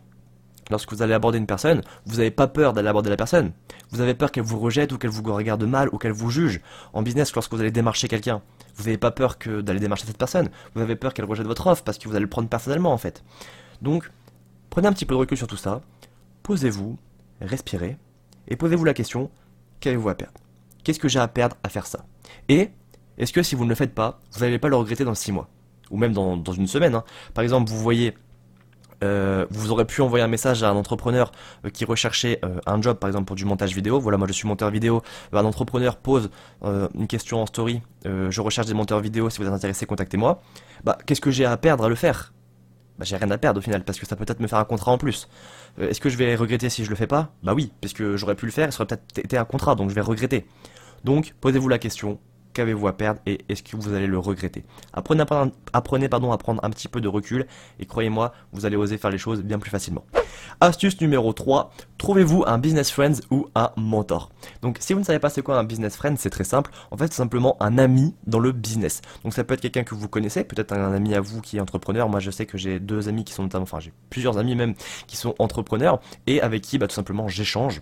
lorsque 0.70 0.92
vous 0.92 1.02
allez 1.02 1.14
aborder 1.14 1.38
une 1.38 1.48
personne, 1.48 1.82
vous 2.06 2.18
n'avez 2.18 2.32
pas 2.32 2.48
peur 2.48 2.74
d'aller 2.74 2.88
aborder 2.88 3.10
la 3.10 3.18
personne. 3.18 3.52
Vous 3.92 4.02
avez 4.02 4.14
peur 4.14 4.32
qu'elle 4.32 4.44
vous 4.44 4.60
rejette 4.60 4.92
ou 4.92 4.98
qu'elle 4.98 5.10
vous 5.10 5.24
regarde 5.34 5.64
mal 5.64 5.90
ou 5.92 5.98
qu'elle 5.98 6.12
vous 6.12 6.30
juge. 6.30 6.62
En 6.94 7.02
business, 7.02 7.34
lorsque 7.34 7.54
vous 7.54 7.60
allez 7.60 7.72
démarcher 7.72 8.08
quelqu'un, 8.08 8.42
vous 8.76 8.84
n'avez 8.84 8.98
pas 8.98 9.12
peur 9.12 9.38
que 9.38 9.62
d'aller 9.62 9.80
démarcher 9.80 10.06
cette 10.06 10.18
personne. 10.18 10.50
Vous 10.76 10.82
avez 10.82 10.96
peur 10.96 11.14
qu'elle 11.14 11.26
rejette 11.26 11.48
votre 11.48 11.68
offre 11.68 11.84
parce 11.84 11.98
que 11.98 12.08
vous 12.08 12.16
allez 12.16 12.24
le 12.24 12.30
prendre 12.30 12.50
personnellement 12.50 12.94
en 12.94 12.98
fait. 12.98 13.24
Donc, 13.82 14.10
prenez 14.70 14.88
un 14.88 14.94
petit 14.94 15.06
peu 15.06 15.16
de 15.16 15.20
recul 15.20 15.38
sur 15.38 15.48
tout 15.48 15.58
ça. 15.58 15.82
Posez-vous, 16.44 16.98
respirez 17.42 17.98
et 18.48 18.56
posez-vous 18.56 18.86
la 18.86 18.94
question 18.94 19.30
qu'avez-vous 19.80 20.10
à 20.10 20.16
perdre? 20.16 20.40
Qu'est-ce 20.84 21.00
que 21.00 21.08
j'ai 21.08 21.20
à 21.20 21.28
perdre 21.28 21.58
à 21.64 21.70
faire 21.70 21.86
ça? 21.86 22.06
Et 22.48 22.70
est-ce 23.18 23.34
que 23.34 23.44
si 23.44 23.56
vous 23.56 23.66
ne 23.66 23.70
le 23.70 23.76
faites 23.76 23.94
pas, 23.94 24.20
vous 24.34 24.42
n'allez 24.42 24.60
pas 24.60 24.70
le 24.70 24.76
regretter 24.76 25.04
dans 25.04 25.16
6 25.16 25.32
mois? 25.32 25.50
Ou 25.90 25.98
même 25.98 26.14
dans, 26.14 26.38
dans 26.38 26.54
une 26.54 26.68
semaine. 26.68 26.96
Hein. 26.96 27.04
Par 27.34 27.44
exemple, 27.44 27.70
vous 27.70 27.80
voyez, 27.80 28.14
euh, 29.04 29.46
vous 29.50 29.72
aurez 29.72 29.86
pu 29.86 30.02
envoyer 30.02 30.24
un 30.24 30.28
message 30.28 30.64
à 30.64 30.70
un 30.70 30.76
entrepreneur 30.76 31.32
euh, 31.66 31.70
qui 31.70 31.86
recherchait 31.86 32.40
euh, 32.44 32.60
un 32.66 32.82
job, 32.82 32.98
par 32.98 33.08
exemple 33.08 33.26
pour 33.26 33.36
du 33.36 33.46
montage 33.46 33.74
vidéo. 33.74 34.00
Voilà, 34.00 34.18
moi 34.18 34.28
je 34.28 34.34
suis 34.34 34.48
monteur 34.48 34.70
vidéo. 34.72 35.02
Un 35.32 35.46
entrepreneur 35.46 35.96
pose 35.96 36.30
une 36.64 37.08
question 37.08 37.42
en 37.42 37.46
story. 37.46 37.82
je 38.06 38.42
recherche 38.42 38.68
des 38.68 38.74
monteurs 38.74 39.00
vidéo. 39.00 39.30
Si 39.30 39.40
vous 39.40 39.48
êtes 39.48 39.54
intéressé, 39.54 39.86
contactez-moi. 39.86 40.42
Bah, 40.84 40.98
qu'est-ce 41.06 41.22
que 41.22 41.32
j'ai 41.32 41.46
à 41.46 41.56
perdre 41.58 41.86
à 41.86 41.90
le 41.90 41.96
faire? 41.96 42.34
Bah, 42.98 43.06
j'ai 43.06 43.16
rien 43.16 43.32
à 43.32 43.38
perdre 43.38 43.60
au 43.60 43.62
final 43.62 43.84
parce 43.84 44.00
que 44.00 44.06
ça 44.06 44.16
peut 44.16 44.26
peut-être 44.26 44.42
me 44.42 44.48
faire 44.48 44.60
un 44.60 44.66
contrat 44.66 44.92
en 44.92 44.98
plus. 44.98 45.30
Est-ce 45.80 46.02
que 46.02 46.10
je 46.10 46.18
vais 46.18 46.36
regretter 46.36 46.70
si 46.70 46.84
je 46.84 46.90
le 46.90 46.96
fais 46.96 47.08
pas? 47.08 47.32
Bah 47.44 47.54
oui, 47.54 47.72
parce 47.80 47.94
que 47.94 48.18
j'aurais 48.18 48.36
pu 48.36 48.46
le 48.46 48.52
faire, 48.52 48.74
ça 48.74 48.82
aurait 48.82 48.88
peut-être 48.88 49.20
été 49.20 49.38
un 49.38 49.46
contrat, 49.46 49.76
donc 49.76 49.90
je 49.90 49.96
vais 49.96 50.02
regretter. 50.02 50.46
Donc 51.06 51.34
posez-vous 51.40 51.70
la 51.70 51.78
question, 51.78 52.20
qu'avez-vous 52.54 52.88
à 52.88 52.98
perdre 52.98 53.22
et 53.26 53.40
est-ce 53.50 53.64
que 53.64 53.76
vous 53.76 53.94
allez 53.94 54.08
le 54.08 54.20
regretter? 54.20 54.64
Apprenez, 54.94 55.24
apprenez 55.74 56.10
pardon, 56.10 56.32
à 56.32 56.38
prendre 56.38 56.64
un 56.64 56.70
petit 56.70 56.88
peu 56.88 57.02
de 57.02 57.08
recul 57.08 57.48
et 57.80 57.86
croyez-moi, 57.86 58.34
vous 58.52 58.66
allez 58.66 58.76
oser 58.76 58.98
faire 58.98 59.12
les 59.12 59.18
choses 59.18 59.42
bien 59.42 59.60
plus 59.60 59.70
facilement. 59.70 60.06
Astuce 60.62 61.00
numéro 61.02 61.34
3, 61.34 61.72
trouvez-vous 61.98 62.44
un 62.48 62.58
business 62.58 62.92
friend 62.92 63.22
ou 63.32 63.48
un 63.56 63.72
mentor? 63.78 64.30
Donc 64.62 64.78
si 64.80 64.94
vous 64.94 65.00
ne 65.00 65.06
savez 65.06 65.20
pas 65.20 65.30
c'est 65.30 65.42
quoi 65.42 65.58
un 65.58 65.64
business 65.64 65.96
friend, 65.96 66.18
c'est 66.18 66.30
très 66.30 66.44
simple. 66.44 66.72
En 66.92 66.98
fait, 66.98 67.08
c'est 67.08 67.18
simplement 67.18 67.58
un 67.60 67.78
ami 67.78 68.16
dans 68.28 68.40
le 68.40 68.52
business. 68.52 69.02
Donc 69.24 69.34
ça 69.34 69.44
peut 69.44 69.54
être 69.54 69.62
quelqu'un 69.62 69.84
que 69.84 69.96
vous 69.96 70.08
connaissez, 70.08 70.44
peut-être 70.44 70.74
un 70.74 70.94
ami 70.94 71.14
à 71.16 71.22
vous 71.22 71.42
qui 71.42 71.58
est 71.58 71.62
entrepreneur. 71.62 72.10
Moi, 72.10 72.20
je 72.20 72.32
sais 72.32 72.46
que 72.46 72.58
j'ai 72.58 72.80
deux 72.80 73.10
amis 73.10 73.24
qui 73.24 73.34
sont 73.34 73.44
notamment, 73.44 73.64
enfin 73.64 73.80
j'ai 73.80 73.94
plusieurs 74.10 74.38
amis 74.38 74.56
même 74.56 74.74
qui 75.08 75.18
sont 75.18 75.36
entrepreneurs 75.40 76.00
et 76.28 76.42
avec 76.42 76.62
qui 76.62 76.78
bah, 76.78 76.88
tout 76.88 76.96
simplement 76.96 77.28
j'échange 77.28 77.82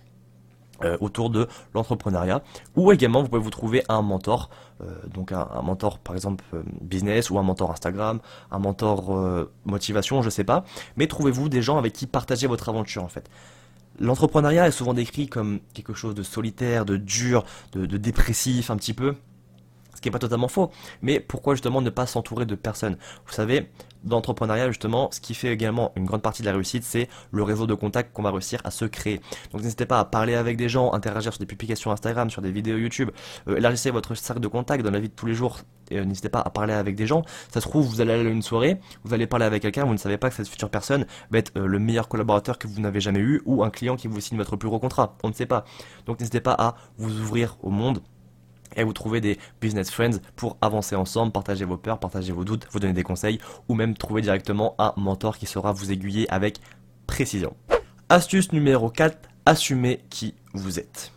euh, 0.84 0.96
autour 1.00 1.30
de 1.30 1.48
l'entrepreneuriat. 1.74 2.42
Ou 2.76 2.92
également 2.92 3.22
vous 3.22 3.28
pouvez 3.28 3.42
vous 3.42 3.50
trouver 3.50 3.82
un 3.88 4.00
mentor 4.00 4.48
euh, 4.80 4.86
donc 5.12 5.32
un, 5.32 5.48
mentor 5.62 5.98
par 5.98 6.14
exemple 6.14 6.44
euh, 6.54 6.62
business 6.80 7.30
ou 7.30 7.38
un 7.40 7.42
mentor 7.42 7.72
Instagram 7.72 8.20
un 8.52 8.58
mentor 8.60 9.48
motivation 9.64 10.22
je 10.22 10.30
sais 10.30 10.44
pas. 10.44 10.64
Mais 10.96 11.08
trouvez-vous 11.08 11.48
des 11.48 11.62
gens 11.62 11.78
avec 11.78 11.92
qui 11.92 12.06
partager 12.06 12.46
votre 12.46 12.68
aventure 12.68 13.02
en 13.02 13.08
fait. 13.08 13.28
L'entrepreneuriat 13.98 14.68
est 14.68 14.72
souvent 14.72 14.94
décrit 14.94 15.26
comme 15.26 15.58
quelque 15.74 15.94
chose 15.94 16.14
de 16.14 16.22
solitaire 16.22 16.84
de 16.84 16.96
dur 16.96 17.44
de, 17.72 17.84
de 17.84 17.96
dépressif 17.96 18.70
un 18.70 18.76
petit 18.76 18.94
peu 18.94 19.16
ce 19.98 20.00
qui 20.00 20.06
n'est 20.06 20.12
pas 20.12 20.20
totalement 20.20 20.46
faux. 20.46 20.70
Mais 21.02 21.18
pourquoi 21.18 21.54
justement 21.54 21.82
ne 21.82 21.90
pas 21.90 22.06
s'entourer 22.06 22.46
de 22.46 22.54
personnes? 22.54 22.96
Vous 23.26 23.32
savez, 23.32 23.68
dans 24.04 24.18
l'entrepreneuriat 24.18 24.68
justement, 24.68 25.08
ce 25.10 25.20
qui 25.20 25.34
fait 25.34 25.52
également 25.52 25.90
une 25.96 26.04
grande 26.04 26.22
partie 26.22 26.42
de 26.42 26.46
la 26.46 26.52
réussite, 26.52 26.84
c'est 26.84 27.08
le 27.32 27.42
réseau 27.42 27.66
de 27.66 27.74
contacts 27.74 28.12
qu'on 28.12 28.22
va 28.22 28.30
réussir 28.30 28.60
à 28.62 28.70
se 28.70 28.84
créer. 28.84 29.20
Donc 29.50 29.62
n'hésitez 29.62 29.86
pas 29.86 29.98
à 29.98 30.04
parler 30.04 30.36
avec 30.36 30.56
des 30.56 30.68
gens, 30.68 30.92
interagir 30.92 31.32
sur 31.32 31.40
des 31.40 31.46
publications 31.46 31.90
Instagram, 31.90 32.30
sur 32.30 32.42
des 32.42 32.52
vidéos 32.52 32.76
YouTube, 32.76 33.10
euh, 33.48 33.56
élargissez 33.56 33.90
votre 33.90 34.14
cercle 34.14 34.40
de 34.40 34.46
contacts 34.46 34.84
dans 34.84 34.92
la 34.92 35.00
vie 35.00 35.08
de 35.08 35.14
tous 35.14 35.26
les 35.26 35.34
jours. 35.34 35.62
Et 35.90 35.98
euh, 35.98 36.04
n'hésitez 36.04 36.28
pas 36.28 36.40
à 36.40 36.50
parler 36.50 36.74
avec 36.74 36.94
des 36.94 37.08
gens. 37.08 37.24
Ça 37.52 37.60
se 37.60 37.68
trouve, 37.68 37.84
vous 37.88 38.00
allez 38.00 38.12
aller 38.12 38.28
à 38.28 38.30
une 38.30 38.42
soirée, 38.42 38.78
vous 39.02 39.14
allez 39.14 39.26
parler 39.26 39.46
avec 39.46 39.62
quelqu'un, 39.62 39.84
vous 39.84 39.94
ne 39.94 39.98
savez 39.98 40.16
pas 40.16 40.30
que 40.30 40.36
cette 40.36 40.48
future 40.48 40.70
personne 40.70 41.06
va 41.32 41.38
être 41.38 41.50
euh, 41.56 41.66
le 41.66 41.80
meilleur 41.80 42.06
collaborateur 42.06 42.56
que 42.56 42.68
vous 42.68 42.80
n'avez 42.80 43.00
jamais 43.00 43.18
eu 43.18 43.42
ou 43.46 43.64
un 43.64 43.70
client 43.70 43.96
qui 43.96 44.06
vous 44.06 44.20
signe 44.20 44.38
votre 44.38 44.54
plus 44.54 44.68
gros 44.68 44.78
contrat. 44.78 45.16
On 45.24 45.28
ne 45.28 45.34
sait 45.34 45.46
pas. 45.46 45.64
Donc 46.06 46.20
n'hésitez 46.20 46.40
pas 46.40 46.54
à 46.56 46.76
vous 46.98 47.20
ouvrir 47.20 47.56
au 47.64 47.70
monde 47.70 48.00
et 48.78 48.84
vous 48.84 48.94
trouvez 48.94 49.20
des 49.20 49.38
business 49.60 49.90
friends 49.90 50.18
pour 50.36 50.56
avancer 50.62 50.96
ensemble, 50.96 51.32
partager 51.32 51.66
vos 51.66 51.76
peurs, 51.76 51.98
partager 51.98 52.32
vos 52.32 52.44
doutes, 52.44 52.66
vous 52.70 52.80
donner 52.80 52.94
des 52.94 53.02
conseils 53.02 53.38
ou 53.68 53.74
même 53.74 53.94
trouver 53.94 54.22
directement 54.22 54.74
un 54.78 54.94
mentor 54.96 55.36
qui 55.36 55.46
saura 55.46 55.72
vous 55.72 55.92
aiguiller 55.92 56.30
avec 56.30 56.60
précision. 57.06 57.54
Astuce 58.08 58.52
numéro 58.52 58.88
4, 58.88 59.18
assumez 59.44 60.00
qui 60.08 60.34
vous 60.54 60.78
êtes. 60.78 61.12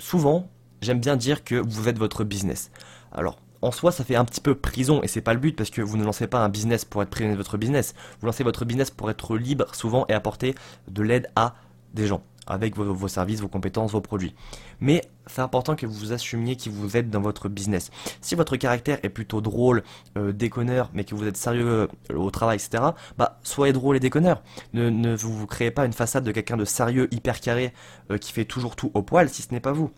Souvent, 0.00 0.48
j'aime 0.80 0.98
bien 0.98 1.16
dire 1.16 1.44
que 1.44 1.54
vous 1.54 1.88
êtes 1.88 1.98
votre 1.98 2.24
business. 2.24 2.70
Alors, 3.12 3.38
en 3.62 3.70
soi, 3.70 3.92
ça 3.92 4.04
fait 4.04 4.16
un 4.16 4.24
petit 4.24 4.40
peu 4.40 4.54
prison 4.54 5.02
et 5.02 5.08
c'est 5.08 5.20
pas 5.20 5.34
le 5.34 5.40
but 5.40 5.56
parce 5.56 5.70
que 5.70 5.82
vous 5.82 5.96
ne 5.96 6.04
lancez 6.04 6.26
pas 6.26 6.38
un 6.40 6.48
business 6.48 6.84
pour 6.84 7.02
être 7.02 7.10
prisonnier 7.10 7.32
de 7.34 7.38
votre 7.38 7.58
business. 7.58 7.94
Vous 8.20 8.26
lancez 8.26 8.44
votre 8.44 8.64
business 8.64 8.90
pour 8.90 9.10
être 9.10 9.36
libre 9.36 9.74
souvent 9.74 10.06
et 10.08 10.12
apporter 10.12 10.54
de 10.88 11.02
l'aide 11.02 11.28
à 11.36 11.54
des 11.94 12.06
gens 12.06 12.22
avec 12.46 12.76
vos, 12.76 13.08
services, 13.08 13.40
vos 13.40 13.48
compétences, 13.48 13.92
vos 13.92 14.00
produits. 14.00 14.34
Mais 14.80 15.02
c'est 15.26 15.40
important 15.40 15.74
que 15.76 15.86
vous 15.86 16.12
assumiez 16.12 16.56
qui 16.56 16.68
vous 16.68 16.96
êtes 16.96 17.10
dans 17.10 17.20
votre 17.20 17.48
business. 17.48 17.90
Si 18.20 18.34
votre 18.34 18.56
caractère 18.56 18.98
est 19.02 19.08
plutôt 19.08 19.40
drôle, 19.40 19.82
euh, 20.16 20.32
déconneur, 20.32 20.90
mais 20.94 21.04
que 21.04 21.14
vous 21.14 21.26
êtes 21.26 21.36
sérieux 21.36 21.88
euh, 22.10 22.14
au 22.14 22.30
travail, 22.30 22.56
etc., 22.56 22.82
bah 23.18 23.38
soyez 23.42 23.72
drôle 23.72 23.96
et 23.96 24.00
déconneur. 24.00 24.42
Ne, 24.72 24.90
ne 24.90 25.14
vous, 25.16 25.46
créez 25.46 25.70
pas 25.70 25.84
une 25.84 25.92
façade 25.92 26.24
de 26.24 26.32
quelqu'un 26.32 26.56
de 26.56 26.64
sérieux, 26.64 27.08
hyper 27.10 27.40
carré, 27.40 27.72
euh, 28.10 28.18
qui 28.18 28.32
fait 28.32 28.44
toujours 28.44 28.76
tout 28.76 28.90
au 28.94 29.02
poil, 29.02 29.28
si 29.28 29.42
ce 29.42 29.52
n'est 29.52 29.60
pas 29.60 29.72
vous. 29.72 29.90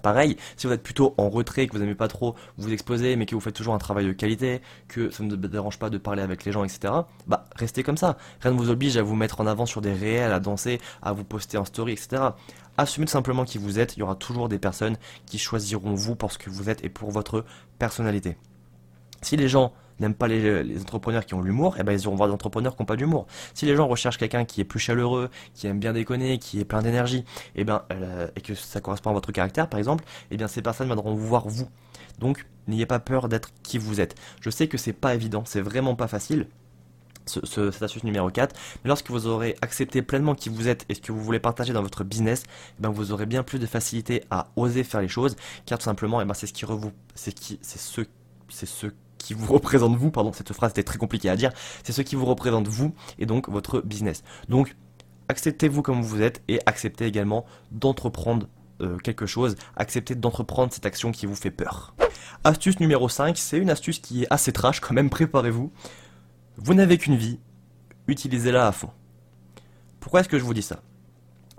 Pareil, 0.00 0.36
si 0.56 0.66
vous 0.66 0.72
êtes 0.72 0.82
plutôt 0.82 1.14
en 1.18 1.28
retrait, 1.28 1.66
que 1.66 1.72
vous 1.72 1.78
n'aimez 1.78 1.94
pas 1.94 2.08
trop 2.08 2.34
vous 2.56 2.72
exposer, 2.72 3.16
mais 3.16 3.26
que 3.26 3.34
vous 3.34 3.40
faites 3.40 3.54
toujours 3.54 3.74
un 3.74 3.78
travail 3.78 4.06
de 4.06 4.12
qualité, 4.12 4.62
que 4.88 5.10
ça 5.10 5.22
ne 5.22 5.30
vous 5.30 5.36
dérange 5.36 5.78
pas 5.78 5.90
de 5.90 5.98
parler 5.98 6.22
avec 6.22 6.44
les 6.44 6.52
gens, 6.52 6.64
etc., 6.64 6.92
bah 7.26 7.44
restez 7.56 7.82
comme 7.82 7.96
ça. 7.96 8.16
Rien 8.40 8.52
ne 8.52 8.56
vous 8.56 8.70
oblige 8.70 8.96
à 8.96 9.02
vous 9.02 9.14
mettre 9.14 9.40
en 9.40 9.46
avant 9.46 9.66
sur 9.66 9.80
des 9.80 9.92
réels, 9.92 10.32
à 10.32 10.40
danser, 10.40 10.80
à 11.02 11.12
vous 11.12 11.24
poster 11.24 11.58
en 11.58 11.64
story, 11.64 11.92
etc. 11.92 12.22
Assumez 12.78 13.06
simplement 13.06 13.44
qui 13.44 13.58
vous 13.58 13.78
êtes, 13.78 13.96
il 13.96 14.00
y 14.00 14.02
aura 14.02 14.14
toujours 14.14 14.48
des 14.48 14.58
personnes 14.58 14.96
qui 15.26 15.38
choisiront 15.38 15.94
vous 15.94 16.16
pour 16.16 16.32
ce 16.32 16.38
que 16.38 16.50
vous 16.50 16.70
êtes 16.70 16.82
et 16.84 16.88
pour 16.88 17.10
votre 17.10 17.44
personnalité. 17.78 18.36
Si 19.20 19.36
les 19.36 19.48
gens 19.48 19.72
n'aiment 20.00 20.14
pas 20.14 20.28
les, 20.28 20.80
entrepreneurs 20.80 21.26
qui 21.26 21.34
ont 21.34 21.40
l'humour, 21.40 21.76
eh 21.78 21.82
ben 21.82 21.92
ils 21.92 22.02
iront 22.02 22.14
voir 22.14 22.28
des 22.28 22.34
entrepreneurs 22.34 22.76
qui 22.76 22.82
n'ont 22.82 22.86
pas 22.86 22.96
d'humour. 22.96 23.26
Si 23.54 23.66
les 23.66 23.76
gens 23.76 23.86
recherchent 23.86 24.18
quelqu'un 24.18 24.44
qui 24.44 24.60
est 24.60 24.64
plus 24.64 24.80
chaleureux, 24.80 25.30
qui 25.54 25.66
aime 25.66 25.78
bien 25.78 25.92
déconner, 25.92 26.38
qui 26.38 26.60
est 26.60 26.64
plein 26.64 26.82
d'énergie, 26.82 27.24
eh 27.54 27.64
ben, 27.64 27.82
euh, 27.92 28.28
et 28.36 28.40
que 28.40 28.54
ça 28.54 28.80
correspond 28.80 29.10
à 29.10 29.12
votre 29.12 29.32
caractère 29.32 29.68
par 29.68 29.78
exemple, 29.78 30.04
eh 30.30 30.36
bien 30.36 30.48
ces 30.48 30.62
personnes 30.62 30.86
viendront 30.86 31.14
vous 31.14 31.26
voir 31.26 31.48
vous. 31.48 31.68
Donc 32.18 32.46
n'ayez 32.68 32.86
pas 32.86 32.98
peur 32.98 33.28
d'être 33.28 33.50
qui 33.62 33.78
vous 33.78 34.00
êtes. 34.00 34.14
Je 34.40 34.50
sais 34.50 34.68
que 34.68 34.78
c'est 34.78 34.92
pas 34.92 35.14
évident, 35.14 35.44
c'est 35.46 35.60
vraiment 35.60 35.94
pas 35.94 36.08
facile. 36.08 36.46
Ce, 37.26 37.70
cette 37.70 37.82
astuce 37.84 38.02
numéro 38.02 38.28
4, 38.30 38.52
mais 38.82 38.88
lorsque 38.88 39.08
vous 39.08 39.28
aurez 39.28 39.54
accepté 39.62 40.02
pleinement 40.02 40.34
qui 40.34 40.48
vous 40.48 40.66
êtes 40.66 40.84
et 40.88 40.94
ce 40.94 41.00
que 41.00 41.12
vous 41.12 41.22
voulez 41.22 41.38
partager 41.38 41.72
dans 41.72 41.82
votre 41.82 42.02
business, 42.02 42.42
eh 42.48 42.82
ben 42.82 42.88
vous 42.88 43.12
aurez 43.12 43.26
bien 43.26 43.44
plus 43.44 43.60
de 43.60 43.66
facilité 43.66 44.24
à 44.32 44.48
oser 44.56 44.82
faire 44.82 45.00
les 45.00 45.06
choses, 45.06 45.36
car 45.64 45.78
tout 45.78 45.84
simplement, 45.84 46.24
ben 46.26 46.34
c'est 46.34 46.48
ce 46.48 46.52
qui 46.52 46.66
c'est 47.14 47.32
qui, 47.32 47.60
c'est 47.62 47.78
ce, 47.78 48.00
c'est 48.48 48.66
ce 48.66 48.88
qui 49.22 49.34
vous 49.34 49.52
représente 49.52 49.96
vous, 49.96 50.10
pardon, 50.10 50.32
cette 50.32 50.52
phrase 50.52 50.72
était 50.72 50.82
très 50.82 50.98
compliquée 50.98 51.30
à 51.30 51.36
dire, 51.36 51.52
c'est 51.84 51.92
ce 51.92 52.02
qui 52.02 52.16
vous 52.16 52.26
représente 52.26 52.66
vous 52.66 52.92
et 53.18 53.26
donc 53.26 53.48
votre 53.48 53.80
business. 53.80 54.22
Donc, 54.48 54.76
acceptez-vous 55.28 55.82
comme 55.82 56.02
vous 56.02 56.20
êtes 56.20 56.42
et 56.48 56.60
acceptez 56.66 57.06
également 57.06 57.46
d'entreprendre 57.70 58.48
euh, 58.80 58.96
quelque 58.98 59.26
chose, 59.26 59.54
acceptez 59.76 60.14
d'entreprendre 60.14 60.72
cette 60.72 60.86
action 60.86 61.12
qui 61.12 61.26
vous 61.26 61.36
fait 61.36 61.50
peur. 61.52 61.94
Astuce 62.42 62.80
numéro 62.80 63.08
5, 63.08 63.38
c'est 63.38 63.58
une 63.58 63.70
astuce 63.70 64.00
qui 64.00 64.24
est 64.24 64.26
assez 64.30 64.52
trash 64.52 64.80
quand 64.80 64.94
même, 64.94 65.10
préparez-vous. 65.18 65.72
Vous 66.56 66.74
n'avez 66.74 66.98
qu'une 66.98 67.16
vie, 67.16 67.38
utilisez-la 68.08 68.66
à 68.66 68.72
fond. 68.72 68.90
Pourquoi 70.00 70.20
est-ce 70.20 70.28
que 70.28 70.38
je 70.38 70.44
vous 70.44 70.54
dis 70.54 70.62
ça? 70.62 70.80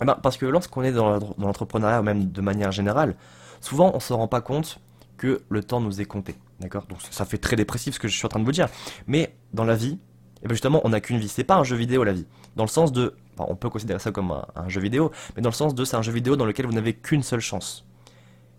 Eh 0.01 0.05
ben, 0.05 0.17
Parce 0.21 0.35
que 0.35 0.45
lorsqu'on 0.45 0.83
est 0.83 0.91
dans 0.91 1.17
l'entrepreneuriat, 1.37 2.01
même 2.01 2.29
de 2.29 2.41
manière 2.41 2.73
générale, 2.73 3.15
souvent 3.61 3.91
on 3.91 3.95
ne 3.95 4.01
se 4.01 4.11
rend 4.11 4.27
pas 4.27 4.41
compte 4.41 4.79
que 5.15 5.41
le 5.47 5.63
temps 5.63 5.79
nous 5.79 6.01
est 6.01 6.05
compté. 6.05 6.35
D'accord 6.63 6.85
Donc 6.87 6.99
ça 7.11 7.25
fait 7.25 7.37
très 7.37 7.57
dépressif 7.57 7.95
ce 7.95 7.99
que 7.99 8.07
je 8.07 8.15
suis 8.15 8.25
en 8.25 8.29
train 8.29 8.39
de 8.39 8.45
vous 8.45 8.51
dire. 8.51 8.69
Mais 9.05 9.35
dans 9.53 9.65
la 9.65 9.75
vie, 9.75 9.99
eh 10.41 10.47
ben 10.47 10.53
justement, 10.53 10.81
on 10.85 10.89
n'a 10.89 11.01
qu'une 11.01 11.17
vie. 11.17 11.27
C'est 11.27 11.43
pas 11.43 11.55
un 11.55 11.63
jeu 11.63 11.75
vidéo 11.75 12.03
la 12.03 12.13
vie. 12.13 12.25
Dans 12.55 12.63
le 12.63 12.69
sens 12.69 12.91
de. 12.93 13.15
on 13.37 13.55
peut 13.55 13.69
considérer 13.69 13.99
ça 13.99 14.11
comme 14.11 14.31
un, 14.31 14.69
jeu 14.69 14.81
vidéo, 14.81 15.11
mais 15.35 15.41
dans 15.41 15.49
le 15.49 15.55
sens 15.55 15.75
de 15.75 15.85
c'est 15.85 15.97
un 15.97 16.01
jeu 16.01 16.13
vidéo 16.13 16.37
dans 16.37 16.45
lequel 16.45 16.65
vous 16.65 16.73
n'avez 16.73 16.93
qu'une 16.93 17.21
seule 17.21 17.41
chance. 17.41 17.85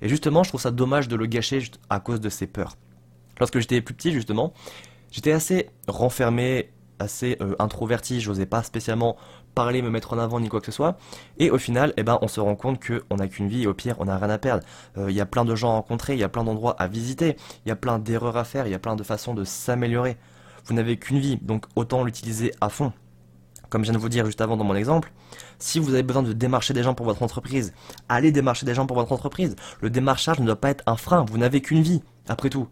Et 0.02 0.08
justement, 0.08 0.42
je 0.42 0.50
trouve 0.50 0.60
ça 0.60 0.70
dommage 0.70 1.08
de 1.08 1.16
le 1.16 1.26
gâcher 1.26 1.62
à 1.88 1.98
cause 1.98 2.20
de 2.20 2.28
ces 2.28 2.46
peurs. 2.46 2.76
Lorsque 3.40 3.58
j'étais 3.58 3.80
plus 3.80 3.94
petit, 3.94 4.12
justement, 4.12 4.52
j'étais 5.10 5.32
assez 5.32 5.70
renfermé, 5.88 6.72
assez 6.98 7.38
euh, 7.40 7.56
introverti, 7.58 8.20
j'osais 8.20 8.46
pas 8.46 8.62
spécialement 8.62 9.16
parler, 9.54 9.82
me 9.82 9.90
mettre 9.90 10.12
en 10.12 10.18
avant 10.18 10.40
ni 10.40 10.48
quoi 10.48 10.60
que 10.60 10.66
ce 10.66 10.72
soit. 10.72 10.98
Et 11.38 11.50
au 11.50 11.58
final, 11.58 11.94
eh 11.96 12.02
ben, 12.02 12.18
on 12.22 12.28
se 12.28 12.40
rend 12.40 12.56
compte 12.56 12.80
qu'on 12.84 13.16
n'a 13.16 13.28
qu'une 13.28 13.48
vie 13.48 13.62
et 13.62 13.66
au 13.66 13.74
pire, 13.74 13.96
on 13.98 14.06
n'a 14.06 14.18
rien 14.18 14.30
à 14.30 14.38
perdre. 14.38 14.64
Euh, 14.98 15.10
il 15.10 15.16
y 15.16 15.20
a 15.20 15.26
plein 15.26 15.44
de 15.44 15.54
gens 15.54 15.70
à 15.70 15.74
rencontrer, 15.74 16.14
il 16.14 16.20
y 16.20 16.24
a 16.24 16.28
plein 16.28 16.44
d'endroits 16.44 16.76
à 16.78 16.86
visiter, 16.88 17.36
il 17.64 17.68
y 17.68 17.72
a 17.72 17.76
plein 17.76 17.98
d'erreurs 17.98 18.36
à 18.36 18.44
faire, 18.44 18.66
il 18.66 18.70
y 18.70 18.74
a 18.74 18.78
plein 18.78 18.96
de 18.96 19.02
façons 19.02 19.34
de 19.34 19.44
s'améliorer. 19.44 20.16
Vous 20.66 20.74
n'avez 20.74 20.96
qu'une 20.96 21.18
vie, 21.18 21.36
donc 21.36 21.66
autant 21.76 22.04
l'utiliser 22.04 22.52
à 22.60 22.68
fond. 22.68 22.92
Comme 23.70 23.82
je 23.82 23.90
viens 23.90 23.98
de 23.98 24.02
vous 24.02 24.08
dire 24.08 24.24
juste 24.26 24.40
avant 24.40 24.56
dans 24.56 24.64
mon 24.64 24.76
exemple, 24.76 25.12
si 25.58 25.78
vous 25.78 25.94
avez 25.94 26.02
besoin 26.02 26.22
de 26.22 26.32
démarcher 26.32 26.74
des 26.74 26.82
gens 26.82 26.94
pour 26.94 27.06
votre 27.06 27.22
entreprise, 27.22 27.74
allez 28.08 28.32
démarcher 28.32 28.66
des 28.66 28.74
gens 28.74 28.86
pour 28.86 28.96
votre 28.96 29.12
entreprise. 29.12 29.56
Le 29.80 29.90
démarchage 29.90 30.38
ne 30.38 30.46
doit 30.46 30.60
pas 30.60 30.70
être 30.70 30.84
un 30.86 30.96
frein, 30.96 31.24
vous 31.28 31.38
n'avez 31.38 31.60
qu'une 31.60 31.82
vie, 31.82 32.02
après 32.28 32.50
tout. 32.50 32.68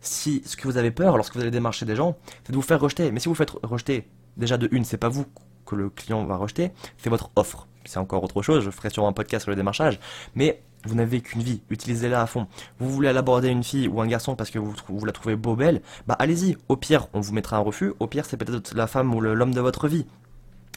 Si 0.00 0.42
ce 0.46 0.56
que 0.56 0.66
vous 0.66 0.78
avez 0.78 0.90
peur 0.90 1.16
lorsque 1.16 1.34
vous 1.34 1.42
allez 1.42 1.50
démarcher 1.50 1.84
des 1.84 1.94
gens, 1.94 2.16
c'est 2.44 2.52
de 2.52 2.56
vous 2.56 2.62
faire 2.62 2.80
rejeter. 2.80 3.12
Mais 3.12 3.20
si 3.20 3.28
vous 3.28 3.34
faites 3.34 3.50
rejeter, 3.62 4.08
déjà 4.36 4.56
de 4.56 4.68
une, 4.72 4.84
c'est 4.84 4.96
pas 4.96 5.10
vous 5.10 5.26
que 5.70 5.76
le 5.76 5.90
client 5.90 6.24
va 6.24 6.36
rejeter, 6.36 6.72
c'est 6.98 7.10
votre 7.10 7.30
offre. 7.36 7.66
C'est 7.84 7.98
encore 7.98 8.22
autre 8.22 8.42
chose, 8.42 8.62
je 8.62 8.70
ferai 8.70 8.90
sur 8.90 9.06
un 9.06 9.12
podcast 9.12 9.44
sur 9.44 9.50
le 9.50 9.56
démarchage, 9.56 9.98
mais 10.34 10.62
vous 10.84 10.94
n'avez 10.94 11.20
qu'une 11.20 11.42
vie, 11.42 11.62
utilisez-la 11.70 12.22
à 12.22 12.26
fond. 12.26 12.46
Vous 12.78 12.90
voulez 12.90 13.08
aborder 13.08 13.48
une 13.48 13.62
fille 13.62 13.88
ou 13.88 14.00
un 14.00 14.06
garçon 14.06 14.34
parce 14.34 14.50
que 14.50 14.58
vous, 14.58 14.74
vous 14.88 15.04
la 15.04 15.12
trouvez 15.12 15.36
beau, 15.36 15.54
belle, 15.54 15.82
bah 16.06 16.16
allez-y. 16.18 16.56
Au 16.68 16.76
pire, 16.76 17.08
on 17.12 17.20
vous 17.20 17.32
mettra 17.32 17.56
un 17.56 17.60
refus, 17.60 17.92
au 18.00 18.06
pire, 18.06 18.24
c'est 18.24 18.36
peut-être 18.36 18.74
la 18.74 18.86
femme 18.86 19.14
ou 19.14 19.20
l'homme 19.20 19.54
de 19.54 19.60
votre 19.60 19.88
vie. 19.88 20.06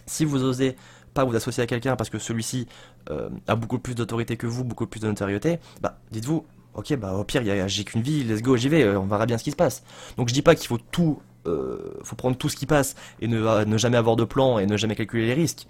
Si 0.06 0.26
vous 0.26 0.44
osez 0.44 0.76
pas 1.14 1.24
vous 1.24 1.36
associer 1.36 1.64
à 1.64 1.68
quelqu'un 1.68 1.96
parce 1.96 2.10
que 2.10 2.20
celui-ci 2.20 2.68
euh, 3.10 3.30
a 3.48 3.56
beaucoup 3.56 3.80
plus 3.80 3.96
d'autorité 3.96 4.36
que 4.36 4.48
vous, 4.48 4.64
beaucoup 4.64 4.88
plus 4.88 5.00
de 5.00 5.08
notoriété, 5.08 5.60
bah 5.82 6.00
dites-vous, 6.12 6.46
ok, 6.74 6.96
bah 6.98 7.14
au 7.14 7.24
pire, 7.24 7.44
j'ai 7.68 7.84
qu'une 7.84 8.02
vie, 8.02 8.24
let's 8.24 8.42
go, 8.42 8.58
j'y 8.58 8.70
vais, 8.70 8.84
euh, 8.84 9.00
on 9.00 9.06
verra 9.06 9.26
bien 9.26 9.38
ce 9.38 9.44
qui 9.44 9.52
se 9.52 9.56
passe. 9.56 9.84
Donc 10.18 10.30
je 10.30 10.34
dis 10.34 10.42
pas 10.42 10.56
qu'il 10.56 10.68
faut 10.68 10.80
tout 10.92 11.20
euh, 11.46 11.94
faut 12.04 12.16
prendre 12.16 12.38
tout 12.38 12.50
ce 12.50 12.56
qui 12.56 12.66
passe 12.66 12.96
et 13.20 13.28
ne, 13.28 13.64
ne, 13.66 13.78
jamais 13.78 13.98
avoir 13.98 14.16
de 14.16 14.24
plan 14.24 14.60
et 14.60 14.66
ne 14.66 14.78
jamais 14.78 14.96
calculer 14.96 15.26
les 15.28 15.34
risques. 15.34 15.68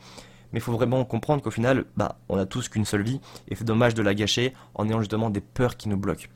Mais 0.52 0.60
il 0.60 0.62
faut 0.62 0.74
vraiment 0.74 1.04
comprendre 1.04 1.42
qu'au 1.42 1.52
final, 1.52 1.86
bah, 1.98 2.20
on 2.30 2.38
a 2.38 2.46
tous 2.46 2.70
qu'une 2.70 2.86
seule 2.86 3.02
vie 3.02 3.20
et 3.48 3.56
c'est 3.56 3.64
dommage 3.64 3.96
de 3.96 4.04
la 4.04 4.14
gâcher 4.14 4.54
en 4.76 4.88
ayant 4.88 5.00
justement 5.00 5.30
des 5.30 5.42
peurs 5.42 5.78
qui 5.78 5.90
nous 5.90 5.98
bloquent. 5.98 6.28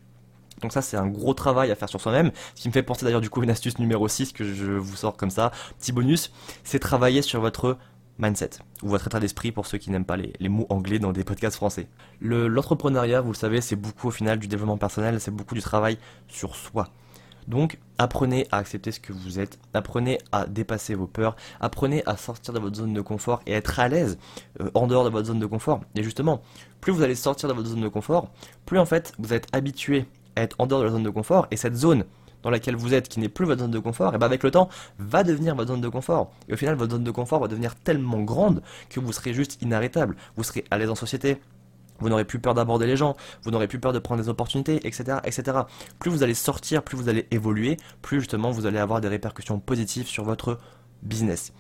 Donc 0.62 0.74
ça 0.74 0.82
c'est 0.82 0.98
un 0.98 1.08
gros 1.08 1.36
travail 1.36 1.72
à 1.72 1.76
faire 1.76 1.90
sur 1.90 2.02
soi-même, 2.02 2.32
ce 2.56 2.64
qui 2.64 2.68
me 2.68 2.74
fait 2.74 2.82
penser 2.82 3.06
d'ailleurs 3.06 3.22
du 3.22 3.30
coup 3.30 3.44
une 3.44 3.50
astuce 3.52 3.78
numéro 3.78 4.08
6 4.08 4.34
que 4.34 4.44
je 4.44 4.66
vous 4.72 4.96
sors 4.96 5.16
comme 5.16 5.30
ça, 5.30 5.52
petit 5.80 5.92
bonus, 5.92 6.32
c'est 6.64 6.80
travailler 6.80 7.22
sur 7.22 7.42
votre 7.42 7.78
mindset, 8.18 8.50
ou 8.82 8.90
votre 8.90 9.06
état 9.06 9.20
d'esprit 9.20 9.52
pour 9.52 9.68
ceux 9.68 9.78
qui 9.78 9.92
n'aiment 9.92 10.06
pas 10.06 10.18
les, 10.18 10.34
les, 10.40 10.50
mots 10.50 10.66
anglais 10.70 10.98
dans 10.98 11.12
des 11.12 11.24
podcasts 11.24 11.56
français. 11.56 11.88
L'entrepreneuriat, 12.22 13.22
vous 13.22 13.32
le 13.32 13.38
savez, 13.38 13.62
c'est 13.62 13.76
beaucoup 13.76 14.08
au 14.08 14.12
final 14.12 14.40
du 14.40 14.48
développement 14.48 14.78
personnel, 14.78 15.22
c'est 15.22 15.30
beaucoup 15.30 15.54
du 15.54 15.62
travail 15.62 16.00
sur 16.28 16.56
soi. 16.56 16.90
Donc 17.48 17.80
apprenez 17.98 18.48
à 18.52 18.58
accepter 18.58 18.92
ce 18.92 19.00
que 19.00 19.14
vous 19.14 19.40
êtes, 19.40 19.58
apprenez 19.74 20.20
à 20.32 20.46
dépasser 20.46 20.96
vos 20.96 21.08
peurs, 21.08 21.36
apprenez 21.60 22.04
à 22.06 22.18
sortir 22.18 22.54
de 22.54 22.60
votre 22.60 22.76
zone 22.76 22.94
de 22.94 23.02
confort 23.02 23.42
et 23.46 23.54
être 23.54 23.80
à 23.80 23.88
l'aise 23.88 24.18
euh, 24.62 24.70
en 24.74 24.88
dehors 24.88 25.06
de 25.06 25.10
votre 25.10 25.28
zone 25.28 25.40
de 25.40 25.46
confort. 25.46 25.82
Et 25.96 26.04
justement, 26.04 26.42
plus 26.82 26.92
vous 26.92 27.04
allez 27.04 27.16
sortir 27.16 27.50
de 27.50 27.54
votre 27.54 27.70
zone 27.70 27.82
de 27.82 27.88
confort, 27.88 28.30
plus 28.66 28.80
en 28.80 28.86
fait 28.86 29.14
vous 29.18 29.34
êtes 29.34 29.48
habitué 29.54 30.06
à 30.36 30.42
être 30.42 30.56
en 30.60 30.68
dehors 30.68 30.82
de 30.82 30.86
la 30.86 30.92
zone 30.92 31.04
de 31.04 31.10
confort 31.10 31.48
et 31.52 31.58
cette 31.58 31.76
zone 31.76 32.04
dans 32.44 32.50
laquelle 32.50 32.76
vous 32.76 32.94
êtes 32.94 33.10
qui 33.10 33.20
n'est 33.20 33.30
plus 33.30 33.46
votre 33.46 33.62
zone 33.62 33.72
de 33.72 33.80
confort, 33.80 34.14
et 34.14 34.18
bien 34.18 34.26
avec 34.26 34.44
le 34.44 34.52
temps 34.52 34.70
va 35.00 35.24
devenir 35.24 35.56
votre 35.56 35.70
zone 35.70 35.82
de 35.82 35.90
confort. 35.90 36.32
Et 36.48 36.54
au 36.54 36.58
final, 36.58 36.76
votre 36.76 36.92
zone 36.92 37.04
de 37.04 37.12
confort 37.12 37.40
va 37.42 37.48
devenir 37.48 37.76
tellement 37.76 38.22
grande 38.22 38.62
que 38.90 39.00
vous 39.00 39.12
serez 39.12 39.34
juste 39.34 39.62
inarrêtable. 39.62 40.16
Vous 40.36 40.44
serez 40.44 40.64
à 40.72 40.78
l'aise 40.78 40.90
en 40.90 40.96
société, 40.96 41.40
vous 42.00 42.10
n'aurez 42.10 42.26
plus 42.26 42.40
peur 42.40 42.54
d'aborder 42.54 42.88
les 42.88 42.98
gens, 42.98 43.16
vous 43.44 43.52
n'aurez 43.52 43.68
plus 43.68 43.80
peur 43.80 43.94
de 43.94 44.00
prendre 44.00 44.22
des 44.22 44.30
opportunités, 44.30 44.86
etc., 44.88 45.20
etc. 45.24 45.60
Plus 46.00 46.12
vous 46.12 46.24
allez 46.24 46.34
sortir, 46.34 46.84
plus 46.84 46.98
vous 46.98 47.10
allez 47.10 47.28
évoluer, 47.32 47.78
plus 48.02 48.20
justement 48.20 48.52
vous 48.52 48.66
allez 48.66 48.80
avoir 48.80 49.02
des 49.02 49.08
répercussions 49.08 49.60
positives 49.60 50.08
sur 50.08 50.24
votre 50.24 50.60
business. 51.04 51.54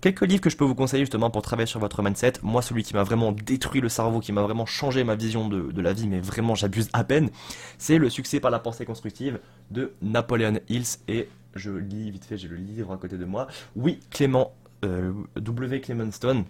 Quelques 0.00 0.22
livres 0.22 0.40
que 0.40 0.48
je 0.48 0.56
peux 0.56 0.64
vous 0.64 0.74
conseiller 0.74 1.02
justement 1.02 1.28
pour 1.28 1.42
travailler 1.42 1.66
sur 1.66 1.78
votre 1.78 2.02
mindset. 2.02 2.34
Moi, 2.42 2.62
celui 2.62 2.82
qui 2.82 2.94
m'a 2.94 3.02
vraiment 3.02 3.32
détruit 3.32 3.82
le 3.82 3.90
cerveau, 3.90 4.20
qui 4.20 4.32
m'a 4.32 4.40
vraiment 4.40 4.64
changé 4.64 5.04
ma 5.04 5.14
vision 5.14 5.46
de, 5.48 5.80
la 5.80 5.92
vie, 5.92 6.08
mais 6.08 6.20
vraiment 6.20 6.54
j'abuse 6.54 6.88
à 6.94 7.04
peine, 7.04 7.28
c'est 7.76 7.98
Le 7.98 8.08
succès 8.08 8.40
par 8.40 8.50
la 8.50 8.58
pensée 8.60 8.86
constructive 8.86 9.40
de 9.70 9.92
Napoleon 10.00 10.54
Hills. 10.70 10.96
Et 11.08 11.28
je 11.54 11.70
lis 11.70 12.10
vite 12.10 12.24
fait, 12.24 12.38
j'ai 12.38 12.48
le 12.48 12.56
livre 12.56 12.92
à 12.92 12.96
côté 12.96 13.18
de 13.18 13.26
moi. 13.26 13.46
Oui, 13.76 14.00
Clément, 14.10 14.54
euh, 14.86 15.12
W. 15.36 15.82
Clement 15.82 16.10
Stone 16.12 16.44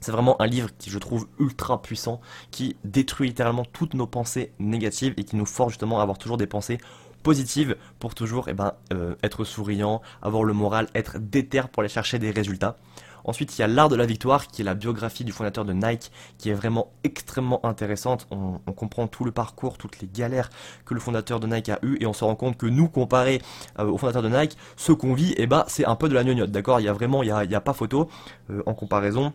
c'est 0.00 0.12
vraiment 0.12 0.40
un 0.40 0.46
livre 0.46 0.70
qui 0.78 0.90
je 0.90 0.98
trouve 0.98 1.28
ultra 1.38 1.82
puissant, 1.82 2.20
qui 2.50 2.76
détruit 2.84 3.28
littéralement 3.28 3.64
toutes 3.64 3.94
nos 3.94 4.06
pensées 4.06 4.52
négatives 4.58 5.14
et 5.16 5.24
qui 5.24 5.36
nous 5.36 5.46
force 5.46 5.72
justement 5.72 6.00
à 6.00 6.02
avoir 6.02 6.18
toujours 6.18 6.36
des 6.36 6.46
pensées 6.46 6.78
positives 7.22 7.76
pour 7.98 8.14
toujours 8.14 8.48
eh 8.48 8.54
ben, 8.54 8.72
euh, 8.92 9.14
être 9.22 9.44
souriant, 9.44 10.00
avoir 10.22 10.44
le 10.44 10.52
moral, 10.52 10.88
être 10.94 11.18
déter 11.18 11.62
pour 11.72 11.82
aller 11.82 11.88
chercher 11.88 12.18
des 12.18 12.30
résultats. 12.30 12.76
Ensuite, 13.24 13.58
il 13.58 13.60
y 13.60 13.64
a 13.64 13.66
L'Art 13.66 13.90
de 13.90 13.96
la 13.96 14.06
Victoire, 14.06 14.46
qui 14.46 14.62
est 14.62 14.64
la 14.64 14.74
biographie 14.74 15.24
du 15.24 15.32
fondateur 15.32 15.66
de 15.66 15.74
Nike, 15.74 16.10
qui 16.38 16.48
est 16.48 16.54
vraiment 16.54 16.92
extrêmement 17.04 17.64
intéressante. 17.66 18.26
On, 18.30 18.58
comprend 18.72 19.06
tout 19.06 19.24
le 19.24 19.32
parcours, 19.32 19.76
toutes 19.76 20.00
les 20.00 20.08
galères 20.08 20.48
que 20.86 20.94
le 20.94 21.00
fondateur 21.00 21.38
de 21.38 21.46
Nike 21.46 21.68
a 21.68 21.78
eu, 21.82 21.98
et 22.00 22.06
on 22.06 22.14
se 22.14 22.24
rend 22.24 22.36
compte 22.36 22.56
que 22.56 22.64
nous, 22.64 22.88
comparé 22.88 23.42
euh, 23.78 23.84
au 23.84 23.98
fondateur 23.98 24.22
de 24.22 24.30
Nike, 24.30 24.56
ce 24.76 24.92
qu'on 24.92 25.12
vit, 25.12 25.34
eh 25.36 25.46
ben, 25.46 25.64
c'est 25.66 25.84
un 25.84 25.96
peu 25.96 26.08
de 26.08 26.14
la 26.14 26.24
gnognotte, 26.24 26.50
d'accord? 26.50 26.80
Il 26.80 26.84
y 26.84 26.88
a 26.88 26.92
vraiment, 26.92 27.22
il 27.22 27.28
y 27.28 27.54
a, 27.54 27.60
pas 27.60 27.74
photo 27.74 28.08
euh, 28.50 28.62
en 28.64 28.72
comparaison. 28.72 29.34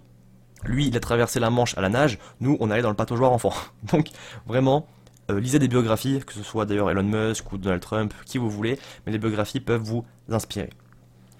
Lui, 0.65 0.88
il 0.88 0.96
a 0.96 1.00
traversé 1.00 1.39
la 1.39 1.50
Manche 1.50 1.77
à 1.77 1.82
la 1.82 1.89
nage. 1.89 2.20
Nous, 2.39 2.58
on 2.60 2.72
allait 2.72 2.82
dans 2.82 2.89
le 2.89 2.96
pataugeoire 2.96 3.32
enfant. 3.32 3.53
Donc, 3.91 4.10
vraiment, 4.48 4.88
euh, 5.32 5.39
lisez 5.39 5.60
des 5.60 5.67
biographies, 5.67 6.22
que 6.25 6.34
ce 6.34 6.43
soit 6.43 6.65
d'ailleurs 6.65 6.89
Elon 6.89 7.03
Musk 7.03 7.51
ou 7.51 7.58
Donald 7.58 7.82
Trump, 7.82 8.13
qui 8.25 8.38
vous 8.38 8.50
voulez, 8.50 8.79
mais 9.05 9.12
les 9.12 9.20
biographies 9.20 9.60
peuvent 9.60 9.82
vous 9.82 10.05
inspirer. 10.29 10.70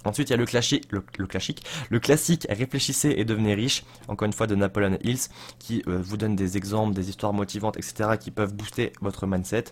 Ensuite, 0.06 0.30
il 0.30 0.32
y 0.32 0.36
a 0.36 0.38
le, 0.38 0.46
classique, 0.46 0.88
le, 0.92 1.28
classique, 1.28 1.64
le 1.90 2.00
classique 2.00 2.46
Réfléchissez 2.50 3.14
et 3.18 3.26
devenez 3.26 3.54
riche, 3.54 3.84
encore 4.08 4.26
une 4.26 4.34
fois 4.34 4.48
de 4.48 4.56
Napoleon 4.56 4.98
Hills, 5.04 5.30
qui 5.60 5.84
euh, 5.88 6.00
vous 6.02 6.18
donne 6.18 6.36
des 6.36 6.58
exemples, 6.58 6.94
des 6.94 7.10
histoires 7.10 7.34
motivantes, 7.34 7.78
etc., 7.78 8.12
qui 8.20 8.32
peuvent 8.32 8.54
booster 8.54 8.94
votre 9.02 9.26
mindset. 9.28 9.66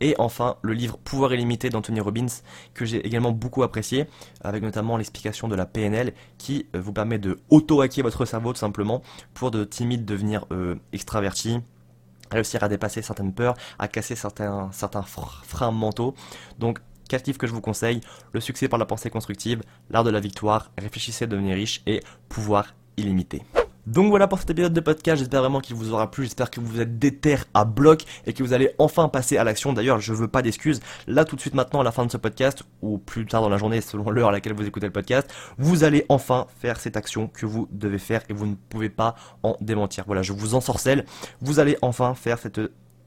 Et 0.00 0.14
enfin, 0.18 0.56
le 0.62 0.72
livre 0.72 0.98
Pouvoir 0.98 1.32
illimité 1.34 1.70
d'Anthony 1.70 2.00
Robbins, 2.00 2.26
que 2.74 2.84
j'ai 2.84 3.04
également 3.06 3.32
beaucoup 3.32 3.62
apprécié, 3.62 4.06
avec 4.42 4.62
notamment 4.62 4.96
l'explication 4.96 5.48
de 5.48 5.54
la 5.54 5.66
PNL, 5.66 6.12
qui 6.38 6.66
euh, 6.74 6.80
vous 6.80 6.92
permet 6.92 7.18
de 7.18 7.38
auto-hacker 7.50 8.04
votre 8.04 8.24
cerveau 8.24 8.52
tout 8.52 8.58
simplement, 8.58 9.02
pour 9.34 9.50
de 9.50 9.64
timide 9.64 10.04
devenir 10.04 10.46
euh, 10.52 10.76
extraverti, 10.92 11.60
réussir 12.30 12.62
à 12.62 12.68
dépasser 12.68 13.02
certaines 13.02 13.32
peurs, 13.32 13.54
à 13.78 13.88
casser 13.88 14.14
certains, 14.14 14.70
certains 14.72 15.02
freins 15.02 15.70
mentaux. 15.70 16.14
Donc, 16.58 16.80
quatre 17.10 17.36
que 17.36 17.46
je 17.46 17.52
vous 17.52 17.60
conseille, 17.60 18.00
Le 18.32 18.40
succès 18.40 18.68
par 18.68 18.78
la 18.78 18.86
pensée 18.86 19.10
constructive, 19.10 19.62
L'art 19.90 20.04
de 20.04 20.10
la 20.10 20.20
victoire, 20.20 20.70
Réfléchissez 20.78 21.24
à 21.24 21.26
devenir 21.26 21.56
riche 21.56 21.82
et 21.86 22.00
Pouvoir 22.28 22.74
illimité. 22.96 23.42
Donc 23.86 24.10
voilà 24.10 24.28
pour 24.28 24.38
cet 24.38 24.50
épisode 24.50 24.74
de 24.74 24.80
podcast, 24.80 25.18
j'espère 25.18 25.40
vraiment 25.40 25.60
qu'il 25.60 25.74
vous 25.74 25.92
aura 25.92 26.10
plu, 26.10 26.24
j'espère 26.24 26.50
que 26.50 26.60
vous 26.60 26.80
êtes 26.80 26.98
déter 26.98 27.38
à 27.54 27.64
bloc 27.64 28.04
et 28.26 28.32
que 28.32 28.42
vous 28.42 28.52
allez 28.52 28.70
enfin 28.78 29.08
passer 29.08 29.38
à 29.38 29.42
l'action. 29.42 29.72
D'ailleurs, 29.72 30.00
je 30.00 30.12
veux 30.12 30.28
pas 30.28 30.42
d'excuses. 30.42 30.80
Là, 31.06 31.24
tout 31.24 31.34
de 31.34 31.40
suite 31.40 31.54
maintenant, 31.54 31.80
à 31.80 31.84
la 31.84 31.90
fin 31.90 32.04
de 32.04 32.10
ce 32.10 32.18
podcast, 32.18 32.62
ou 32.82 32.98
plus 32.98 33.26
tard 33.26 33.40
dans 33.40 33.48
la 33.48 33.56
journée, 33.56 33.80
selon 33.80 34.10
l'heure 34.10 34.28
à 34.28 34.32
laquelle 34.32 34.52
vous 34.52 34.66
écoutez 34.66 34.86
le 34.86 34.92
podcast, 34.92 35.32
vous 35.58 35.82
allez 35.82 36.04
enfin 36.08 36.46
faire 36.60 36.78
cette 36.78 36.96
action 36.96 37.26
que 37.26 37.46
vous 37.46 37.68
devez 37.72 37.98
faire 37.98 38.22
et 38.28 38.32
vous 38.34 38.46
ne 38.46 38.54
pouvez 38.54 38.90
pas 38.90 39.16
en 39.42 39.56
démentir. 39.60 40.04
Voilà, 40.06 40.22
je 40.22 40.34
vous 40.34 40.54
ensorcelle. 40.54 41.04
Vous 41.40 41.58
allez 41.58 41.76
enfin 41.80 42.14
faire 42.14 42.38
cette 42.38 42.60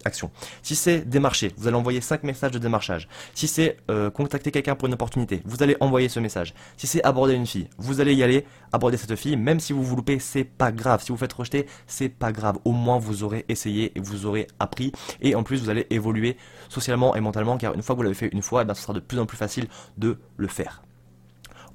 action. 0.06 0.32
Si 0.62 0.76
c'est 0.76 1.08
démarcher, 1.08 1.52
vous 1.58 1.68
allez 1.68 1.78
envoyer 1.78 2.02
5 2.02 2.24
messages 2.24 2.52
de 2.52 2.60
démarchage. 2.60 3.08
Si 3.34 3.48
c'est 3.48 3.78
euh, 3.90 4.10
contacter 4.10 4.52
quelqu'un 4.52 4.76
pour 4.76 4.88
une 4.88 4.94
opportunité, 4.94 5.42
vous 5.46 5.64
allez 5.64 5.78
envoyer 5.80 6.10
ce 6.10 6.20
message. 6.20 6.54
Si 6.78 6.88
c'est 6.88 7.04
aborder 7.04 7.34
une 7.34 7.46
fille, 7.46 7.68
vous 7.78 8.02
allez 8.02 8.14
y 8.14 8.24
aller, 8.24 8.46
aborder 8.72 8.98
cette 8.98 9.16
fille, 9.16 9.38
même 9.38 9.60
si 9.60 9.74
vous 9.74 9.84
vous 9.84 9.96
loupez, 9.96 10.20
c'est 10.20 10.44
pas 10.44 10.72
grave. 10.72 11.04
Si 11.04 11.12
vous 11.12 11.18
faites 11.18 11.34
rejeter, 11.34 11.68
c'est 11.88 12.10
pas 12.10 12.32
grave. 12.32 12.58
Au 12.66 12.72
moins 12.72 12.98
vous 12.98 13.24
aurez 13.24 13.46
essayé 13.50 13.92
et 13.96 14.00
vous 14.00 14.26
aurez 14.26 14.48
appris. 14.60 14.92
Et 15.22 15.36
en 15.36 15.44
plus 15.44 15.62
vous 15.62 15.70
allez 15.70 15.88
évoluer 15.90 16.38
socialement 16.70 17.16
et 17.16 17.22
mentalement, 17.22 17.58
car 17.58 17.74
une 17.74 17.82
fois 17.82 17.96
que 17.96 17.98
vous 17.98 18.04
l'avez 18.04 18.16
fait 18.16 18.30
une 18.32 18.42
fois, 18.42 18.64
eh 18.68 18.74
ce 18.74 18.82
sera 18.82 18.94
de 18.94 19.00
plus 19.00 19.20
en 19.20 19.26
plus 19.26 19.38
facile 19.38 19.68
de 19.98 20.18
le 20.38 20.48
faire. 20.48 20.82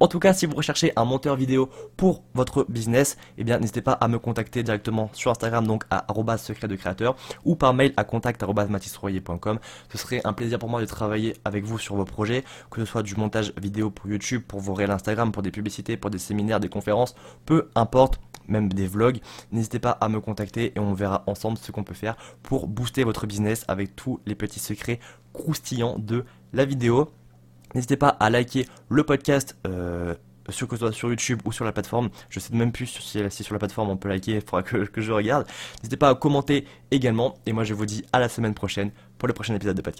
En 0.00 0.08
tout 0.08 0.18
cas, 0.18 0.32
si 0.32 0.46
vous 0.46 0.54
recherchez 0.54 0.92
un 0.96 1.04
monteur 1.04 1.36
vidéo 1.36 1.68
pour 1.96 2.22
votre 2.34 2.64
business, 2.68 3.16
eh 3.36 3.44
bien, 3.44 3.58
n'hésitez 3.58 3.82
pas 3.82 3.92
à 3.92 4.08
me 4.08 4.18
contacter 4.18 4.62
directement 4.62 5.10
sur 5.12 5.30
Instagram, 5.30 5.66
donc 5.66 5.84
à 5.90 6.06
secret 6.38 6.68
de 6.68 6.76
créateur, 6.76 7.16
ou 7.44 7.56
par 7.56 7.74
mail 7.74 7.92
à 7.96 8.04
contact.mathisroyer.com. 8.04 9.58
Ce 9.90 9.98
serait 9.98 10.20
un 10.24 10.32
plaisir 10.32 10.58
pour 10.58 10.68
moi 10.68 10.80
de 10.80 10.86
travailler 10.86 11.34
avec 11.44 11.64
vous 11.64 11.78
sur 11.78 11.96
vos 11.96 12.04
projets, 12.04 12.44
que 12.70 12.80
ce 12.84 12.90
soit 12.90 13.02
du 13.02 13.16
montage 13.16 13.52
vidéo 13.60 13.90
pour 13.90 14.08
YouTube, 14.08 14.42
pour 14.46 14.60
vos 14.60 14.74
réels 14.74 14.90
Instagram, 14.90 15.32
pour 15.32 15.42
des 15.42 15.50
publicités, 15.50 15.96
pour 15.96 16.10
des 16.10 16.18
séminaires, 16.18 16.60
des 16.60 16.68
conférences, 16.68 17.14
peu 17.46 17.68
importe 17.74 18.20
même 18.48 18.72
des 18.72 18.86
vlogs, 18.86 19.18
n'hésitez 19.52 19.78
pas 19.78 19.90
à 19.90 20.08
me 20.08 20.20
contacter 20.20 20.72
et 20.74 20.78
on 20.78 20.94
verra 20.94 21.22
ensemble 21.26 21.58
ce 21.58 21.70
qu'on 21.70 21.84
peut 21.84 21.94
faire 21.94 22.16
pour 22.42 22.66
booster 22.66 23.04
votre 23.04 23.26
business 23.26 23.64
avec 23.68 23.94
tous 23.94 24.20
les 24.26 24.34
petits 24.34 24.60
secrets 24.60 25.00
croustillants 25.34 25.98
de 25.98 26.24
la 26.52 26.64
vidéo. 26.64 27.10
N'hésitez 27.74 27.96
pas 27.96 28.08
à 28.08 28.30
liker 28.30 28.66
le 28.88 29.02
podcast. 29.04 29.56
Euh, 29.66 30.14
sur 30.50 30.66
que 30.66 30.76
ce 30.76 30.80
soit 30.80 30.92
sur 30.92 31.10
YouTube 31.10 31.40
ou 31.44 31.52
sur 31.52 31.66
la 31.66 31.72
plateforme, 31.72 32.08
je 32.30 32.40
sais 32.40 32.54
même 32.54 32.72
plus 32.72 32.86
si, 32.86 33.20
si 33.28 33.44
sur 33.44 33.52
la 33.52 33.58
plateforme 33.58 33.90
on 33.90 33.96
peut 33.98 34.08
liker, 34.08 34.36
il 34.36 34.40
faudra 34.40 34.62
que, 34.62 34.78
que 34.78 35.00
je 35.02 35.12
regarde. 35.12 35.46
N'hésitez 35.82 35.98
pas 35.98 36.08
à 36.08 36.14
commenter 36.14 36.66
également, 36.90 37.36
et 37.44 37.52
moi 37.52 37.64
je 37.64 37.74
vous 37.74 37.84
dis 37.84 38.02
à 38.12 38.18
la 38.18 38.30
semaine 38.30 38.54
prochaine 38.54 38.90
pour 39.18 39.28
le 39.28 39.34
prochain 39.34 39.54
épisode 39.54 39.76
de 39.76 39.82
podcast. 39.82 39.96